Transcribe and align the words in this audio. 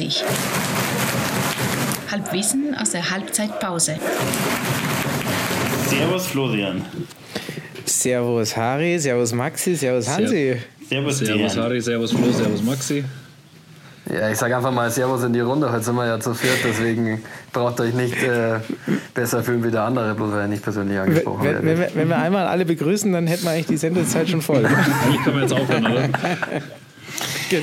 20. 0.00 0.24
Halbwissen 2.10 2.74
aus 2.74 2.90
der 2.90 3.10
Halbzeitpause. 3.10 3.96
Servus 5.86 6.26
Florian. 6.26 6.82
Servus 7.84 8.56
Harry, 8.56 8.98
Servus 8.98 9.32
Maxi, 9.32 9.74
Servus 9.74 10.08
Hansi. 10.08 10.56
Servus, 10.88 11.18
Servus. 11.18 11.56
Harry, 11.56 11.80
Servus 11.80 12.12
Flo, 12.12 12.32
Servus 12.32 12.62
Maxi. 12.62 13.04
Ja, 14.10 14.30
ich 14.30 14.38
sage 14.38 14.56
einfach 14.56 14.72
mal 14.72 14.90
Servus 14.90 15.22
in 15.22 15.32
die 15.32 15.40
Runde. 15.40 15.70
Heute 15.70 15.84
sind 15.84 15.94
wir 15.94 16.06
ja 16.06 16.18
zu 16.18 16.34
viert, 16.34 16.58
deswegen 16.64 17.22
braucht 17.52 17.78
ihr 17.78 17.84
euch 17.84 17.94
nicht 17.94 18.20
äh, 18.22 18.58
besser 19.14 19.42
fühlen 19.42 19.62
wie 19.62 19.70
der 19.70 19.82
andere, 19.82 20.14
bloß 20.14 20.32
weil 20.32 20.40
er 20.40 20.48
nicht 20.48 20.62
persönlich 20.62 20.98
angesprochen 20.98 21.44
Wenn, 21.44 21.56
wenn, 21.56 21.78
wird. 21.78 21.94
wir, 21.94 22.00
wenn 22.00 22.08
wir 22.08 22.18
einmal 22.18 22.46
alle 22.46 22.64
begrüßen, 22.64 23.12
dann 23.12 23.26
hätten 23.26 23.44
wir 23.44 23.50
eigentlich 23.50 23.66
die 23.66 23.76
Sendezeit 23.76 24.28
schon 24.28 24.40
voll. 24.40 24.64
Eigentlich 24.64 25.22
können 25.22 25.36
wir 25.36 25.42
jetzt 25.42 25.52
aufhören, 25.52 25.86
oder? 25.86 26.08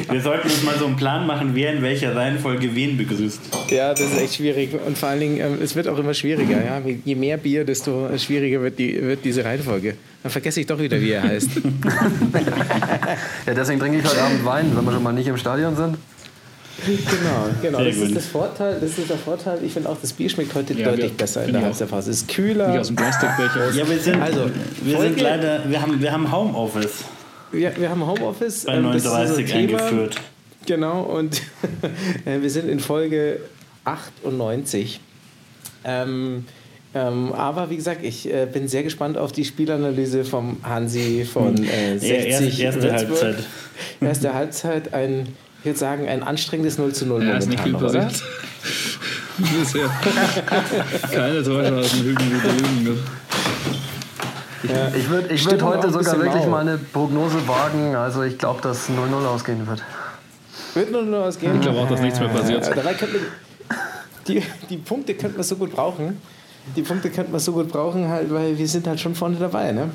Wir 0.09 0.21
sollten 0.21 0.47
uns 0.49 0.63
mal 0.63 0.77
so 0.77 0.85
einen 0.85 0.95
Plan 0.97 1.25
machen, 1.25 1.51
wer 1.53 1.73
in 1.73 1.81
welcher 1.81 2.15
Reihenfolge 2.15 2.75
wen 2.75 2.97
begrüßt. 2.97 3.39
Ja, 3.69 3.91
das 3.93 4.01
ist 4.01 4.19
echt 4.19 4.35
schwierig. 4.35 4.69
Und 4.85 4.97
vor 4.97 5.09
allen 5.09 5.19
Dingen, 5.21 5.39
ähm, 5.39 5.57
es 5.63 5.75
wird 5.75 5.87
auch 5.87 5.97
immer 5.97 6.13
schwieriger. 6.13 6.57
Ja? 6.63 6.81
Je 7.05 7.15
mehr 7.15 7.37
Bier, 7.37 7.63
desto 7.63 8.09
schwieriger 8.17 8.61
wird, 8.61 8.77
die, 8.79 9.01
wird 9.01 9.23
diese 9.23 9.43
Reihenfolge. 9.45 9.95
Dann 10.23 10.31
vergesse 10.31 10.59
ich 10.59 10.65
doch 10.67 10.79
wieder, 10.79 10.99
wie 10.99 11.11
er 11.11 11.23
heißt. 11.23 11.49
Ja, 13.45 13.53
deswegen 13.53 13.79
trinke 13.79 13.99
ich 13.99 14.05
heute 14.05 14.21
Abend 14.21 14.43
Wein, 14.45 14.71
wenn 14.75 14.83
wir 14.83 14.91
schon 14.91 15.03
mal 15.03 15.13
nicht 15.13 15.27
im 15.27 15.37
Stadion 15.37 15.75
sind. 15.75 15.97
Genau, 16.85 17.47
genau. 17.61 17.77
Sehr 17.79 17.87
Das 17.87 17.95
gut. 17.95 18.07
ist, 18.09 18.15
das, 18.17 18.25
Vorteil, 18.27 18.77
das 18.79 18.97
ist 18.97 19.09
der 19.09 19.17
Vorteil. 19.17 19.57
Ich 19.63 19.73
finde 19.73 19.89
auch, 19.89 19.97
das 19.99 20.13
Bier 20.13 20.29
schmeckt 20.29 20.53
heute 20.53 20.73
Ja, 20.73 20.89
deutlich 20.89 21.11
wir- 21.11 21.17
besser 21.17 21.45
in 21.45 21.53
der. 21.53 21.63
Halbzeitpause. 21.63 22.11
Es 22.11 22.17
ist 22.17 22.27
Nicht 22.27 22.35
kühler. 22.35 22.79
aus 22.79 22.87
dem 22.87 22.95
Plastikbecher. 22.97 23.71
Ja, 23.73 23.89
wir 23.89 23.97
sind, 23.99 24.21
Also, 24.21 24.49
wir 24.83 24.99
sind 24.99 25.19
leider, 25.21 25.61
wir 25.67 25.81
haben, 25.81 25.99
wir 26.01 26.11
haben 26.11 26.31
Homeoffice 26.31 27.05
Wir, 27.51 27.75
wir 27.77 27.89
haben 27.89 28.05
Homeoffice. 28.05 28.65
bei 28.65 28.75
ähm, 28.75 28.83
das 28.85 28.97
ist 28.97 29.05
unser 29.05 29.17
39 29.19 29.45
Thema. 29.51 29.77
eingeführt. 29.79 30.15
Genau, 30.65 31.01
und 31.03 31.41
äh, 32.25 32.41
wir 32.41 32.49
sind 32.49 32.69
in 32.69 32.79
Folge 32.79 33.39
98. 33.85 34.99
Ähm, 35.85 36.45
ähm, 36.93 37.31
aber 37.33 37.69
wie 37.69 37.75
gesagt, 37.77 38.03
ich 38.03 38.31
äh, 38.33 38.47
bin 38.51 38.67
sehr 38.67 38.83
gespannt 38.83 39.17
auf 39.17 39.31
die 39.31 39.45
Spielanalyse 39.45 40.25
vom 40.25 40.57
Hansi 40.63 41.25
von 41.31 41.55
äh, 41.63 41.97
60 41.97 42.09
Ja, 42.09 42.15
erst- 42.15 42.59
erste. 42.83 42.93
Halbzeit. 42.93 43.35
Erste 44.01 44.33
Halbzeit, 44.33 44.93
ein, 44.93 45.27
ich 45.59 45.65
würde 45.65 45.77
sagen, 45.79 46.07
ein 46.07 46.23
anstrengendes 46.23 46.77
0 46.77 46.93
zu 46.93 47.05
0 47.05 47.23
Ja, 47.25 47.37
ist 47.37 47.47
nicht 47.47 47.61
viel 47.61 47.73
momentan, 47.73 48.07
oder? 48.07 48.11
Bisher. 49.37 49.89
Keine 51.13 51.43
Torchancen, 51.43 52.03
Hügen 52.03 52.17
wie 52.31 52.83
Drüben. 52.85 52.99
Ich 54.95 55.09
würde 55.09 55.33
ich 55.33 55.41
Stimmung 55.41 55.61
würd 55.61 55.63
auch 55.63 55.83
heute 55.83 55.93
sogar 55.93 56.19
wirklich 56.21 56.43
mau. 56.43 56.51
mal 56.51 56.61
eine 56.61 56.77
Prognose 56.77 57.47
wagen. 57.47 57.95
Also 57.95 58.23
ich 58.23 58.37
glaube, 58.37 58.61
dass 58.61 58.89
0-0 58.89 59.25
ausgehen 59.25 59.67
wird. 59.67 59.83
Wird 60.73 60.91
nur 60.91 61.03
noch 61.03 61.25
ausgehen. 61.25 61.55
Ich 61.55 61.61
glaube 61.61 61.79
auch, 61.79 61.89
dass 61.89 62.01
nichts 62.01 62.19
mehr 62.19 62.29
passiert. 62.29 62.67
Dabei 62.67 62.93
könnte 62.93 63.17
man, 63.17 63.77
die, 64.27 64.43
die 64.69 64.77
Punkte 64.77 65.13
könnten 65.13 65.37
wir 65.37 65.43
so 65.43 65.55
gut 65.55 65.71
brauchen. 65.71 66.21
Die 66.75 66.81
Punkte 66.81 67.09
könnten 67.09 67.31
wir 67.31 67.39
so 67.39 67.53
gut 67.53 67.69
brauchen, 67.69 68.09
halt, 68.09 68.31
weil 68.31 68.57
wir 68.57 68.67
sind 68.67 68.87
halt 68.87 68.99
schon 68.99 69.15
vorne 69.15 69.37
dabei. 69.39 69.71
Ne? 69.71 69.89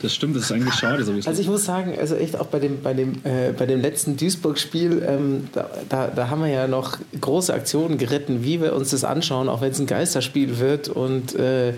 Das 0.00 0.14
stimmt, 0.14 0.36
das 0.36 0.44
ist 0.44 0.52
eigentlich 0.52 0.74
schade 0.74 1.04
sowieso. 1.04 1.28
Also 1.28 1.42
ich 1.42 1.48
muss 1.48 1.64
sagen, 1.64 1.94
also 1.98 2.14
echt 2.14 2.38
auch 2.38 2.46
bei 2.46 2.60
dem, 2.60 2.82
bei 2.82 2.94
dem, 2.94 3.14
äh, 3.24 3.52
bei 3.56 3.66
dem 3.66 3.80
letzten 3.80 4.16
Duisburg-Spiel, 4.16 5.04
ähm, 5.06 5.48
da, 5.52 5.68
da, 5.88 6.06
da 6.06 6.30
haben 6.30 6.42
wir 6.42 6.48
ja 6.48 6.68
noch 6.68 6.98
große 7.20 7.52
Aktionen 7.52 7.98
geritten, 7.98 8.44
wie 8.44 8.60
wir 8.60 8.74
uns 8.74 8.90
das 8.90 9.04
anschauen, 9.04 9.48
auch 9.48 9.60
wenn 9.60 9.72
es 9.72 9.78
ein 9.80 9.86
Geisterspiel 9.86 10.58
wird 10.58 10.88
und, 10.88 11.34
äh, 11.34 11.74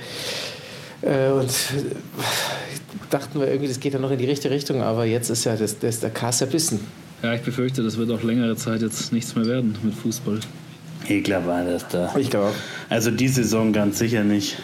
und 1.03 1.51
äh, 1.51 1.95
dachten 3.11 3.41
wir 3.41 3.49
irgendwie, 3.49 3.69
das 3.69 3.81
geht 3.81 3.93
ja 3.95 3.99
noch 3.99 4.11
in 4.11 4.19
die 4.19 4.27
richtige 4.27 4.53
Richtung, 4.55 4.83
aber 4.83 5.05
jetzt 5.05 5.31
ist 5.31 5.45
ja 5.45 5.57
das, 5.57 5.79
das 5.79 6.01
der 6.01 6.11
Kass 6.11 6.41
erbissen. 6.41 6.81
Ja, 7.23 7.35
ich 7.35 7.43
befürchte, 7.43 7.83
das 7.83 7.97
wird 7.99 8.11
auch 8.11 8.23
längere 8.23 8.57
Zeit 8.57 8.81
jetzt 8.83 9.13
nichts 9.13 9.35
mehr 9.37 9.47
werden 9.47 9.77
mit 9.83 9.95
Fußball. 9.95 10.41
Ekler 11.09 11.47
war 11.47 11.65
das 11.65 11.87
da. 11.89 12.15
Ich 12.17 12.31
glaube 12.31 12.49
auch. 12.49 12.55
Also 12.91 13.11
die 13.11 13.29
Saison 13.29 13.73
ganz 13.73 13.99
sicher 13.99 14.23
nicht. 14.25 14.59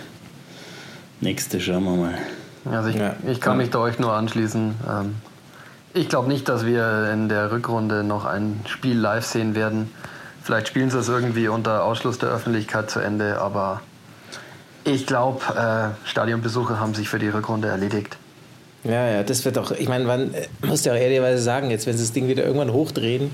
Nächste 1.20 1.60
schauen 1.60 1.84
wir 1.84 1.96
mal. 1.96 2.14
Also 2.70 2.88
ich, 2.90 2.96
Ja. 2.96 3.16
ich 3.26 3.40
kann 3.40 3.56
mich 3.58 3.70
da 3.70 3.78
euch 3.80 3.98
nur 3.98 4.12
anschließen. 4.12 4.74
Ähm, 4.88 5.14
ich 5.94 6.08
glaube 6.08 6.28
nicht, 6.28 6.48
dass 6.48 6.66
wir 6.66 7.10
in 7.12 7.28
der 7.28 7.50
Rückrunde 7.50 8.04
noch 8.04 8.24
ein 8.26 8.60
Spiel 8.66 8.98
live 8.98 9.24
sehen 9.24 9.54
werden. 9.54 9.90
Vielleicht 10.42 10.68
spielen 10.68 10.90
sie 10.90 10.98
es 10.98 11.08
irgendwie 11.08 11.48
unter 11.48 11.84
Ausschluss 11.84 12.18
der 12.18 12.28
Öffentlichkeit 12.28 12.90
zu 12.90 13.00
Ende, 13.00 13.40
aber 13.40 13.80
ich 14.86 15.06
glaube, 15.06 15.40
äh, 15.56 16.08
Stadionbesucher 16.08 16.80
haben 16.80 16.94
sich 16.94 17.08
für 17.08 17.18
die 17.18 17.28
Rückrunde 17.28 17.68
erledigt. 17.68 18.16
Ja, 18.84 19.08
ja, 19.08 19.22
das 19.24 19.44
wird 19.44 19.58
auch, 19.58 19.72
ich 19.72 19.88
meine, 19.88 20.04
man 20.04 20.32
äh, 20.34 20.46
muss 20.64 20.84
ja 20.84 20.92
auch 20.92 20.96
ehrlicherweise 20.96 21.42
sagen, 21.42 21.70
jetzt, 21.70 21.86
wenn 21.86 21.96
sie 21.96 22.04
das 22.04 22.12
Ding 22.12 22.28
wieder 22.28 22.44
irgendwann 22.44 22.72
hochdrehen, 22.72 23.30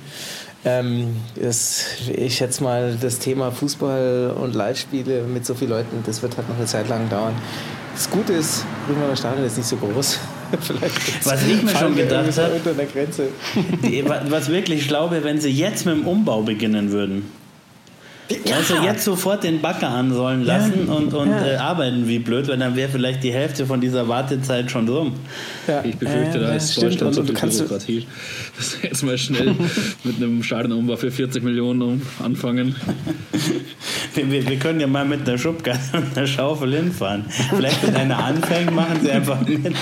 ähm, 0.64 1.16
das, 1.40 1.84
ich 2.14 2.36
schätze 2.36 2.62
mal, 2.62 2.96
das 3.00 3.18
Thema 3.18 3.50
Fußball 3.50 4.34
und 4.40 4.54
Live-Spiele 4.54 5.22
mit 5.24 5.44
so 5.44 5.54
vielen 5.54 5.70
Leuten, 5.70 6.02
das 6.06 6.22
wird 6.22 6.36
halt 6.36 6.48
noch 6.48 6.56
eine 6.56 6.66
Zeit 6.66 6.88
lang 6.88 7.08
dauern. 7.10 7.34
Das 7.94 8.08
Gute 8.08 8.32
ist, 8.32 8.64
Rümerer 8.88 9.14
Stadion 9.16 9.44
ist 9.44 9.58
nicht 9.58 9.68
so 9.68 9.76
groß. 9.76 10.18
Vielleicht 10.60 11.26
Was 11.26 11.42
ich 11.46 11.62
mir 11.62 11.70
schon 11.76 11.94
gedacht 11.96 12.12
irgendwie 12.26 12.32
so 12.32 12.42
hab- 12.42 12.54
unter 12.54 12.72
der 12.74 12.86
Grenze. 12.86 13.28
Die- 13.82 14.08
wa- 14.08 14.22
Was 14.28 14.48
wirklich 14.48 14.84
schlau 14.84 15.10
wäre, 15.10 15.24
wenn 15.24 15.40
sie 15.40 15.50
jetzt 15.50 15.84
mit 15.84 15.96
dem 15.96 16.06
Umbau 16.06 16.42
beginnen 16.42 16.92
würden. 16.92 17.30
Also 18.54 18.74
jetzt 18.82 19.04
sofort 19.04 19.44
den 19.44 19.60
Bagger 19.60 19.88
ansollen 19.90 20.44
lassen 20.44 20.88
und, 20.88 21.12
und 21.14 21.30
Ja. 21.30 21.46
äh, 21.46 21.56
arbeiten 21.56 22.06
wie 22.08 22.18
blöd, 22.18 22.48
weil 22.48 22.58
dann 22.58 22.76
wäre 22.76 22.88
vielleicht 22.88 23.22
die 23.22 23.32
Hälfte 23.32 23.66
von 23.66 23.80
dieser 23.80 24.08
Wartezeit 24.08 24.70
schon 24.70 24.88
rum. 24.88 25.14
Ja, 25.66 25.82
Ich 25.84 25.96
befürchte, 25.96 26.38
äh, 26.38 26.40
da 26.42 26.48
ja, 26.50 26.54
ist 26.56 26.72
stimmt. 26.72 26.92
Deutschland 26.92 27.14
so 27.14 27.22
viel 27.24 27.34
du 27.34 27.40
kannst 27.40 27.60
du, 27.60 27.64
Bürokratie. 27.64 28.06
Dass 28.56 28.82
wir 28.82 28.90
jetzt 28.90 29.02
mal 29.02 29.18
schnell 29.18 29.54
mit 30.04 30.16
einem 30.16 30.42
Stadionumbau 30.42 30.96
für 30.96 31.10
40 31.10 31.42
Millionen 31.42 31.82
um- 31.82 32.02
anfangen. 32.22 32.74
Wir, 34.14 34.30
wir, 34.30 34.46
wir 34.46 34.56
können 34.58 34.78
ja 34.78 34.86
mal 34.86 35.06
mit 35.06 35.26
einer 35.26 35.38
Schubgasse 35.38 35.96
und 35.96 36.14
einer 36.18 36.26
Schaufel 36.26 36.74
hinfahren. 36.74 37.24
Vielleicht, 37.48 37.82
wenn 37.86 37.96
einer 37.96 38.22
anfängt, 38.22 38.70
machen 38.74 38.98
sie 39.02 39.10
einfach 39.10 39.40
mit. 39.48 39.62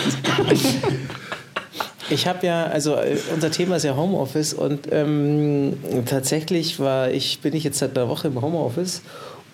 Ich 2.11 2.27
habe 2.27 2.45
ja, 2.45 2.65
also 2.65 2.97
äh, 2.97 3.17
unser 3.33 3.53
Thema 3.53 3.77
ist 3.77 3.85
ja 3.85 3.95
Homeoffice 3.95 4.53
und 4.53 4.89
ähm, 4.91 5.77
tatsächlich 6.07 6.81
war 6.81 7.09
ich, 7.11 7.41
bin 7.41 7.55
ich 7.55 7.63
jetzt 7.63 7.79
seit 7.79 7.97
einer 7.97 8.09
Woche 8.09 8.27
im 8.29 8.43
Homeoffice 8.43 9.03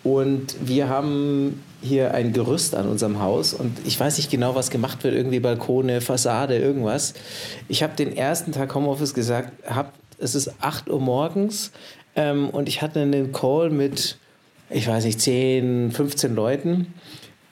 und 0.02 0.56
wir 0.62 0.88
haben 0.88 1.62
hier 1.82 2.14
ein 2.14 2.32
Gerüst 2.32 2.74
an 2.74 2.88
unserem 2.88 3.20
Haus 3.20 3.52
und 3.52 3.76
ich 3.84 4.00
weiß 4.00 4.16
nicht 4.16 4.30
genau, 4.30 4.54
was 4.54 4.70
gemacht 4.70 5.04
wird, 5.04 5.14
irgendwie 5.14 5.38
Balkone, 5.38 6.00
Fassade, 6.00 6.56
irgendwas. 6.56 7.12
Ich 7.68 7.82
habe 7.82 7.94
den 7.94 8.16
ersten 8.16 8.52
Tag 8.52 8.74
Homeoffice 8.74 9.12
gesagt, 9.12 9.52
hab, 9.68 9.92
es 10.18 10.34
ist 10.34 10.50
8 10.62 10.88
Uhr 10.88 11.00
morgens 11.00 11.72
ähm, 12.14 12.48
und 12.48 12.70
ich 12.70 12.80
hatte 12.80 13.00
einen 13.00 13.32
Call 13.32 13.68
mit, 13.68 14.16
ich 14.70 14.88
weiß 14.88 15.04
nicht, 15.04 15.20
10, 15.20 15.92
15 15.92 16.34
Leuten. 16.34 16.94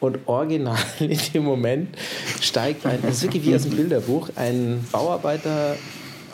Und 0.04 0.18
original 0.26 0.76
in 1.00 1.18
dem 1.32 1.44
Moment 1.44 1.96
steigt 2.38 2.84
ein, 2.84 2.98
das 3.00 3.16
ist 3.16 3.22
wirklich 3.22 3.46
wie 3.46 3.54
aus 3.54 3.62
dem 3.62 3.70
Bilderbuch, 3.70 4.28
ein 4.36 4.84
Bauarbeiter, 4.92 5.76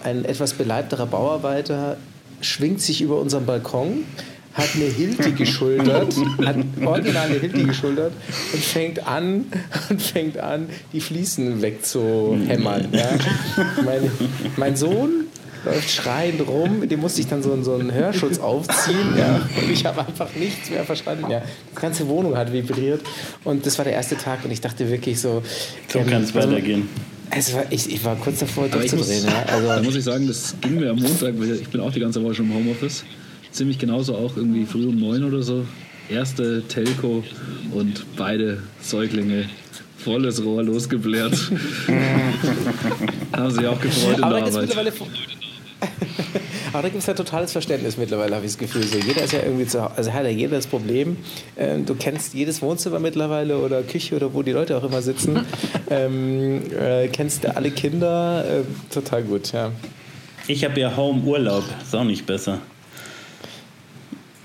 ein 0.03 0.25
etwas 0.25 0.55
beleibterer 0.55 1.07
Bauarbeiter, 1.07 1.97
schwingt 2.41 2.81
sich 2.81 3.01
über 3.01 3.21
unseren 3.21 3.47
Balkon, 3.47 4.05
hat 4.55 4.71
eine 4.75 4.87
Hilti 4.87 5.31
geschultert, 5.33 6.17
hat 6.45 6.57
original 6.85 7.29
eine 7.29 7.39
Hilti 7.39 7.63
geschultert 7.63 8.13
und 8.53 8.61
fängt 8.61 9.07
an, 9.07 9.45
und 9.89 10.03
fängt 10.03 10.39
an, 10.39 10.69
die 10.93 11.01
Fliesen 11.01 11.63
wegzuhämmern. 11.63 12.89
Ja. 12.91 13.09
Mein, 13.85 14.11
mein 14.57 14.75
Sohn 14.75 15.27
läuft 15.65 15.91
schreiend 15.91 16.47
rum, 16.47 16.89
dem 16.89 17.01
musste 17.01 17.21
ich 17.21 17.27
dann 17.29 17.43
so, 17.43 17.53
einen- 17.53 17.65
so 17.65 17.75
einen 17.75 17.93
Hörschutz 17.93 18.39
aufziehen 18.39 19.17
ja, 19.19 19.41
und 19.61 19.71
ich 19.71 19.85
habe 19.85 20.01
einfach 20.01 20.29
nichts 20.35 20.71
mehr 20.71 20.85
verstanden. 20.85 21.31
Ja. 21.31 21.43
Die 21.77 21.81
ganze 21.81 22.07
Wohnung 22.09 22.37
hat 22.37 22.53
vibriert 22.53 23.01
und 23.45 23.67
das 23.67 23.77
war 23.79 23.85
der 23.85 23.95
erste 23.95 24.17
Tag 24.17 24.45
und 24.45 24.51
ich 24.51 24.61
dachte 24.61 24.89
wirklich 24.91 25.21
so... 25.21 25.43
So 25.89 25.99
ähm, 25.99 26.07
kann 26.07 26.23
es 26.23 26.35
weitergehen. 26.35 26.89
Es 27.31 27.55
war, 27.55 27.65
ich, 27.71 27.93
ich 27.93 28.05
war 28.05 28.17
kurz 28.17 28.41
davor, 28.41 28.69
durchzudrehen. 28.69 29.25
Ja. 29.25 29.45
da 29.47 29.53
Also, 29.71 29.85
muss 29.85 29.95
ich 29.97 30.05
sagen, 30.05 30.27
das 30.27 30.55
ging 30.61 30.81
mir 30.81 30.91
am 30.91 30.97
Montag, 30.97 31.39
weil 31.39 31.53
ich 31.55 31.69
bin 31.69 31.81
auch 31.81 31.93
die 31.93 32.01
ganze 32.01 32.23
Woche 32.25 32.35
schon 32.35 32.47
im 32.47 32.55
Homeoffice. 32.55 33.05
Ziemlich 33.53 33.79
genauso 33.79 34.17
auch 34.17 34.37
irgendwie 34.37 34.65
früh 34.65 34.87
um 34.87 34.99
neun 34.99 35.25
oder 35.25 35.43
so. 35.43 35.65
Erste 36.09 36.63
Telco 36.67 37.23
und 37.73 38.05
beide 38.17 38.63
Säuglinge 38.81 39.49
volles 39.97 40.43
Rohr 40.45 40.63
losgeblärt. 40.65 41.35
Haben 43.33 43.51
sich 43.51 43.67
auch 43.67 43.81
gefreut 43.81 44.19
in 44.19 44.25
aber 44.25 44.41
der 44.41 44.51
da 44.51 44.59
Arbeit. 44.59 44.95
Aber 46.73 46.83
da 46.83 46.89
gibt 46.89 47.01
es 47.01 47.07
ja 47.07 47.15
totales 47.15 47.53
Verständnis 47.53 47.97
mittlerweile, 47.97 48.37
habe 48.37 48.47
ich 48.47 48.53
das 48.53 48.59
Gefühl. 48.59 48.85
So, 48.85 48.99
jeder 48.99 49.23
ist 49.23 49.33
ja 49.33 49.41
irgendwie 49.43 49.67
zu 49.67 49.83
Hause, 49.83 49.95
also 49.97 50.13
hat 50.13 50.25
ja 50.25 50.31
jeder 50.31 50.57
das 50.57 50.67
Problem. 50.67 51.17
Ähm, 51.57 51.85
du 51.85 51.95
kennst 51.95 52.35
jedes 52.35 52.63
Wohnzimmer 52.63 53.01
mittlerweile 53.01 53.59
oder 53.59 53.83
Küche 53.83 54.15
oder 54.17 54.33
wo 54.33 54.43
die 54.43 54.53
Leute 54.53 54.77
auch 54.77 54.85
immer 54.85 55.03
sitzen. 55.03 55.41
ähm, 55.91 56.63
äh, 56.79 57.09
kennst 57.09 57.45
du 57.45 57.57
alle 57.57 57.71
Kinder. 57.71 58.45
Äh, 58.45 58.93
total 58.93 59.23
gut, 59.25 59.53
ja. 59.53 59.73
Ich 60.47 60.65
habe 60.65 60.79
ja 60.81 60.97
Home-Urlaub. 60.97 61.65
Ist 61.83 61.95
auch 61.95 62.05
nicht 62.05 62.27
besser. 62.27 62.59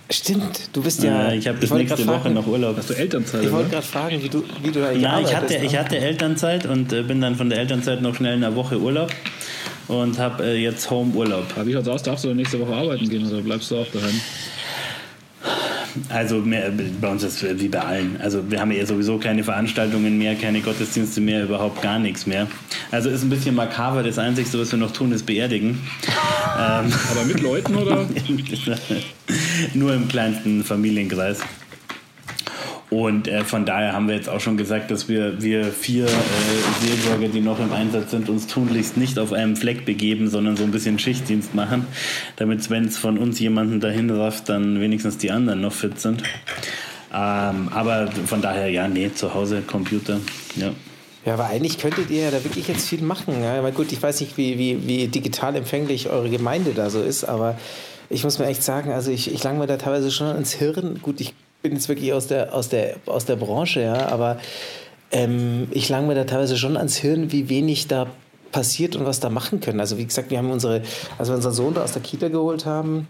Stimmt, 0.09 0.69
du 0.73 0.83
bist 0.83 1.03
ja. 1.03 1.29
Äh, 1.29 1.37
ich 1.37 1.47
habe 1.47 1.57
bis 1.57 1.71
wollte 1.71 1.85
nächste 1.85 2.07
Woche 2.07 2.19
fragen- 2.21 2.35
noch 2.35 2.45
Urlaub. 2.45 2.77
Hast 2.77 2.91
du 2.91 2.93
Elternzeit? 2.93 3.43
Ich 3.43 3.51
wollte 3.51 3.71
gerade 3.71 3.85
fragen, 3.85 4.23
wie 4.23 4.29
du, 4.29 4.43
wie 4.61 4.69
du 4.71 4.79
da 4.79 4.89
eigentlich 4.89 5.01
Ja, 5.01 5.19
ich 5.19 5.35
hatte, 5.35 5.55
ich 5.55 5.71
ne? 5.71 5.79
hatte 5.79 5.97
Elternzeit 5.97 6.67
und 6.67 6.93
äh, 6.93 7.01
bin 7.01 7.21
dann 7.21 7.35
von 7.35 7.49
der 7.49 7.57
Elternzeit 7.59 8.01
noch 8.03 8.13
schnell 8.15 8.35
in 8.37 8.43
einer 8.43 8.55
Woche 8.55 8.79
Urlaub. 8.79 9.11
Und 9.87 10.17
habe 10.19 10.43
äh, 10.43 10.57
jetzt 10.57 10.89
Home-Urlaub. 10.89 11.45
Wie 11.63 11.73
schaut's 11.73 11.87
aus? 11.87 12.03
Darfst 12.03 12.25
du 12.25 12.33
nächste 12.33 12.59
Woche 12.59 12.73
arbeiten 12.73 13.07
gehen 13.09 13.27
oder 13.27 13.41
bleibst 13.41 13.71
du 13.71 13.77
auch 13.77 13.87
daheim? 13.91 14.19
Also 16.09 16.39
mehr, 16.39 16.71
bei 16.99 17.07
uns 17.09 17.23
ist 17.23 17.41
es 17.41 17.61
wie 17.61 17.69
bei 17.69 17.79
allen. 17.79 18.19
Also 18.21 18.49
wir 18.49 18.59
haben 18.59 18.71
ja 18.71 18.85
sowieso 18.85 19.17
keine 19.17 19.43
Veranstaltungen 19.43 20.17
mehr, 20.17 20.35
keine 20.35 20.59
Gottesdienste 20.59 21.21
mehr, 21.21 21.43
überhaupt 21.43 21.81
gar 21.81 21.99
nichts 21.99 22.25
mehr. 22.25 22.47
Also 22.91 23.09
ist 23.09 23.23
ein 23.23 23.29
bisschen 23.29 23.55
makaber. 23.55 24.03
Das 24.03 24.19
Einzige, 24.19 24.59
was 24.59 24.71
wir 24.71 24.79
noch 24.79 24.91
tun, 24.91 25.11
ist 25.11 25.25
beerdigen. 25.25 25.79
ähm, 26.57 26.91
Aber 27.11 27.25
mit 27.25 27.41
Leuten 27.41 27.75
oder? 27.75 28.05
Nur 29.73 29.93
im 29.93 30.07
kleinsten 30.07 30.63
Familienkreis. 30.63 31.39
Und 32.89 33.27
äh, 33.27 33.43
von 33.43 33.65
daher 33.65 33.93
haben 33.93 34.07
wir 34.07 34.15
jetzt 34.15 34.29
auch 34.29 34.39
schon 34.39 34.57
gesagt, 34.57 34.91
dass 34.91 35.09
wir, 35.09 35.41
wir 35.41 35.65
vier 35.65 36.05
äh, 36.05 36.09
Seelsorger, 36.81 37.29
die 37.29 37.41
noch 37.41 37.59
im 37.59 37.73
Einsatz 37.73 38.11
sind, 38.11 38.29
uns 38.29 38.45
tunlichst 38.47 38.95
nicht 38.95 39.17
auf 39.17 39.33
einem 39.33 39.55
Fleck 39.55 39.85
begeben, 39.85 40.29
sondern 40.29 40.55
so 40.55 40.63
ein 40.63 40.71
bisschen 40.71 40.99
Schichtdienst 40.99 41.55
machen, 41.55 41.87
damit, 42.35 42.69
wenn 42.69 42.85
es 42.85 42.97
von 42.97 43.17
uns 43.17 43.39
jemanden 43.39 43.79
dahin 43.79 44.09
rafft, 44.09 44.49
dann 44.49 44.79
wenigstens 44.79 45.17
die 45.17 45.31
anderen 45.31 45.61
noch 45.61 45.73
fit 45.73 45.99
sind. 45.99 46.21
Ähm, 47.11 47.69
aber 47.73 48.09
von 48.25 48.41
daher, 48.41 48.69
ja, 48.69 48.87
nee, 48.87 49.11
zu 49.13 49.33
Hause, 49.33 49.63
Computer, 49.65 50.19
ja. 50.55 50.71
Ja, 51.25 51.33
aber 51.33 51.45
eigentlich 51.45 51.79
könntet 51.79 52.11
ihr 52.11 52.25
ja 52.25 52.31
da 52.31 52.43
wirklich 52.43 52.67
jetzt 52.67 52.87
viel 52.87 53.01
machen. 53.01 53.41
Ja? 53.41 53.63
Weil 53.63 53.71
gut, 53.71 53.91
ich 53.91 54.01
weiß 54.01 54.21
nicht, 54.21 54.37
wie, 54.37 54.59
wie, 54.59 54.87
wie 54.87 55.07
digital 55.07 55.55
empfänglich 55.55 56.09
eure 56.09 56.29
Gemeinde 56.29 56.73
da 56.75 56.91
so 56.91 57.01
ist, 57.01 57.23
aber 57.23 57.57
ich 58.11 58.23
muss 58.23 58.37
mir 58.37 58.45
echt 58.45 58.61
sagen, 58.61 58.91
also 58.91 59.09
ich, 59.09 59.33
ich 59.33 59.43
lang 59.43 59.57
mir 59.57 59.65
da 59.65 59.77
teilweise 59.77 60.11
schon 60.11 60.35
ins 60.37 60.53
Hirn. 60.53 60.99
Gut, 61.01 61.19
ich 61.19 61.33
bin 61.65 61.73
jetzt 61.73 61.89
wirklich 61.89 62.13
aus 62.13 62.27
der, 62.27 62.53
aus 62.53 62.69
der, 62.69 62.97
aus 63.07 63.25
der 63.25 63.37
Branche, 63.37 63.81
ja, 63.81 64.07
aber 64.09 64.37
ähm, 65.11 65.67
ich 65.71 65.89
lang 65.89 66.05
mir 66.05 66.13
da 66.13 66.25
teilweise 66.25 66.57
schon 66.57 66.77
ans 66.77 66.95
Hirn, 66.97 67.31
wie 67.31 67.49
wenig 67.49 67.87
da 67.87 68.05
passiert 68.51 68.95
und 68.95 69.05
was 69.05 69.19
da 69.19 69.29
machen 69.29 69.61
können. 69.61 69.79
Also 69.79 69.97
wie 69.97 70.05
gesagt, 70.05 70.29
wir 70.29 70.37
haben 70.37 70.51
unsere, 70.51 70.83
also 71.17 71.31
wir 71.31 71.37
unseren 71.37 71.53
Sohn 71.53 71.73
da 71.73 71.83
aus 71.83 71.93
der 71.93 72.03
Kita 72.03 72.27
geholt 72.27 72.67
haben, 72.67 73.07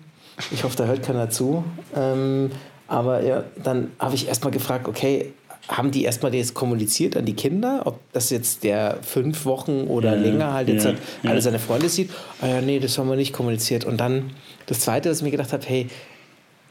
ich 0.52 0.64
hoffe, 0.64 0.78
da 0.78 0.86
hört 0.86 1.04
keiner 1.04 1.30
zu, 1.30 1.66
ähm, 1.96 2.52
aber 2.88 3.24
ja, 3.24 3.44
dann 3.62 3.92
habe 4.00 4.16
ich 4.16 4.30
erstmal 4.30 4.52
gefragt, 4.52 4.88
okay, 4.88 5.34
haben 5.68 5.92
die 5.92 6.04
erstmal 6.04 6.32
das 6.32 6.54
kommuniziert 6.54 7.18
an 7.18 7.26
die 7.26 7.34
Kinder, 7.34 7.82
ob 7.84 8.00
das 8.14 8.30
jetzt 8.30 8.64
der 8.64 9.00
fünf 9.02 9.44
Wochen 9.46 9.88
oder 9.88 10.16
ja, 10.16 10.22
länger 10.22 10.54
halt 10.54 10.70
jetzt 10.70 10.86
ja, 10.86 10.92
halt 10.92 11.00
alle 11.24 11.42
seine 11.42 11.60
Freunde 11.60 11.90
sieht? 11.90 12.10
Ah 12.42 12.48
ja, 12.48 12.62
nee, 12.62 12.80
das 12.80 12.98
haben 12.98 13.10
wir 13.10 13.16
nicht 13.16 13.34
kommuniziert. 13.34 13.84
Und 13.84 13.98
dann 13.98 14.32
das 14.68 14.80
Zweite, 14.82 15.10
was 15.10 15.18
ich 15.18 15.24
mir 15.24 15.32
gedacht 15.32 15.52
habe, 15.54 15.66
hey, 15.66 15.88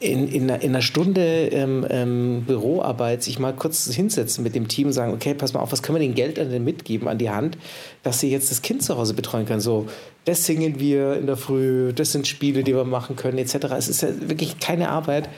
in, 0.00 0.28
in, 0.28 0.48
in 0.48 0.70
einer 0.70 0.82
Stunde 0.82 1.48
ähm, 1.48 1.86
ähm, 1.88 2.44
Büroarbeit 2.46 3.22
sich 3.22 3.38
mal 3.38 3.52
kurz 3.54 3.86
hinsetzen 3.92 4.42
mit 4.42 4.54
dem 4.54 4.68
Team 4.68 4.88
und 4.88 4.92
sagen, 4.92 5.12
okay, 5.12 5.34
pass 5.34 5.52
mal 5.52 5.60
auf, 5.60 5.72
was 5.72 5.82
können 5.82 5.98
wir 5.98 6.06
den 6.06 6.14
Geldern 6.14 6.62
mitgeben 6.64 7.08
an 7.08 7.16
die 7.16 7.30
Hand, 7.30 7.56
dass 8.02 8.20
sie 8.20 8.30
jetzt 8.30 8.50
das 8.50 8.60
Kind 8.60 8.82
zu 8.82 8.96
Hause 8.96 9.14
betreuen 9.14 9.46
können. 9.46 9.60
So, 9.60 9.86
das 10.24 10.44
singen 10.44 10.80
wir 10.80 11.16
in 11.16 11.26
der 11.26 11.36
Früh, 11.36 11.92
das 11.92 12.12
sind 12.12 12.26
Spiele, 12.26 12.64
die 12.64 12.74
wir 12.74 12.84
machen 12.84 13.14
können, 13.14 13.38
etc. 13.38 13.54
Es 13.76 13.88
ist 13.88 14.02
ja 14.02 14.08
wirklich 14.28 14.58
keine 14.58 14.88
Arbeit. 14.88 15.28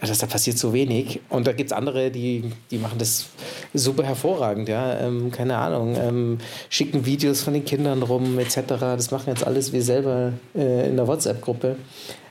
Also 0.00 0.14
da 0.14 0.26
passiert 0.26 0.58
so 0.58 0.72
wenig. 0.72 1.20
Und 1.28 1.46
da 1.46 1.52
gibt 1.52 1.70
es 1.70 1.76
andere, 1.76 2.10
die, 2.10 2.44
die 2.70 2.78
machen 2.78 2.98
das 2.98 3.26
super 3.74 4.04
hervorragend, 4.04 4.68
ja. 4.68 4.98
Ähm, 5.00 5.30
keine 5.30 5.56
Ahnung, 5.58 5.96
ähm, 5.98 6.38
schicken 6.68 7.06
Videos 7.06 7.42
von 7.42 7.54
den 7.54 7.64
Kindern 7.64 8.02
rum, 8.02 8.38
etc. 8.38 8.62
Das 8.78 9.10
machen 9.10 9.28
jetzt 9.28 9.46
alles 9.46 9.72
wir 9.72 9.82
selber 9.82 10.32
äh, 10.54 10.88
in 10.88 10.96
der 10.96 11.06
WhatsApp-Gruppe. 11.06 11.76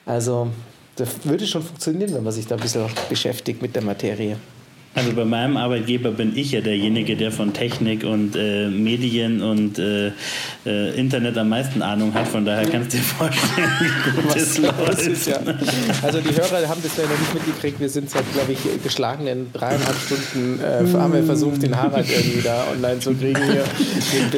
Also 0.05 0.49
das 0.95 1.09
würde 1.23 1.45
schon 1.45 1.63
funktionieren, 1.63 2.13
wenn 2.13 2.23
man 2.23 2.33
sich 2.33 2.47
da 2.47 2.55
ein 2.55 2.61
bisschen 2.61 2.85
beschäftigt 3.09 3.61
mit 3.61 3.75
der 3.75 3.83
Materie. 3.83 4.37
Also 4.95 5.11
bei 5.11 5.25
meinem 5.25 5.57
Arbeitgeber 5.57 6.11
bin 6.11 6.37
ich 6.37 6.53
ja 6.53 6.61
derjenige, 6.61 7.17
der 7.17 7.29
von 7.29 7.51
Technik 7.51 8.05
und 8.05 8.33
äh, 8.37 8.69
Medien 8.69 9.41
und 9.41 9.77
äh, 9.77 10.13
äh, 10.65 10.97
Internet 10.97 11.37
am 11.37 11.49
meisten 11.49 11.81
Ahnung 11.81 12.13
hat. 12.13 12.29
Von 12.29 12.45
daher 12.45 12.65
kannst 12.65 12.93
du 12.93 12.97
dir 12.97 13.03
vorstellen, 13.03 13.69
wie 13.81 14.11
gut 14.11 14.25
Was 14.87 14.95
das 14.95 15.07
ist. 15.07 15.27
Ja. 15.27 15.41
Also 16.01 16.21
die 16.21 16.33
Hörer 16.33 16.69
haben 16.69 16.81
das 16.81 16.95
ja 16.95 17.03
noch 17.03 17.19
nicht 17.19 17.33
mitgekriegt. 17.33 17.77
Wir 17.77 17.89
sind 17.89 18.09
seit, 18.09 18.23
glaube 18.31 18.53
ich, 18.53 18.83
geschlagenen 18.83 19.51
dreieinhalb 19.51 19.97
Stunden 19.97 20.61
äh, 20.63 20.97
haben 20.97 21.11
wir 21.11 21.23
versucht, 21.23 21.61
den 21.61 21.75
Harald 21.75 22.09
irgendwie 22.09 22.41
da 22.41 22.65
online 22.71 23.01
zu 23.01 23.13
kriegen. 23.15 23.41
Hier, 23.51 23.65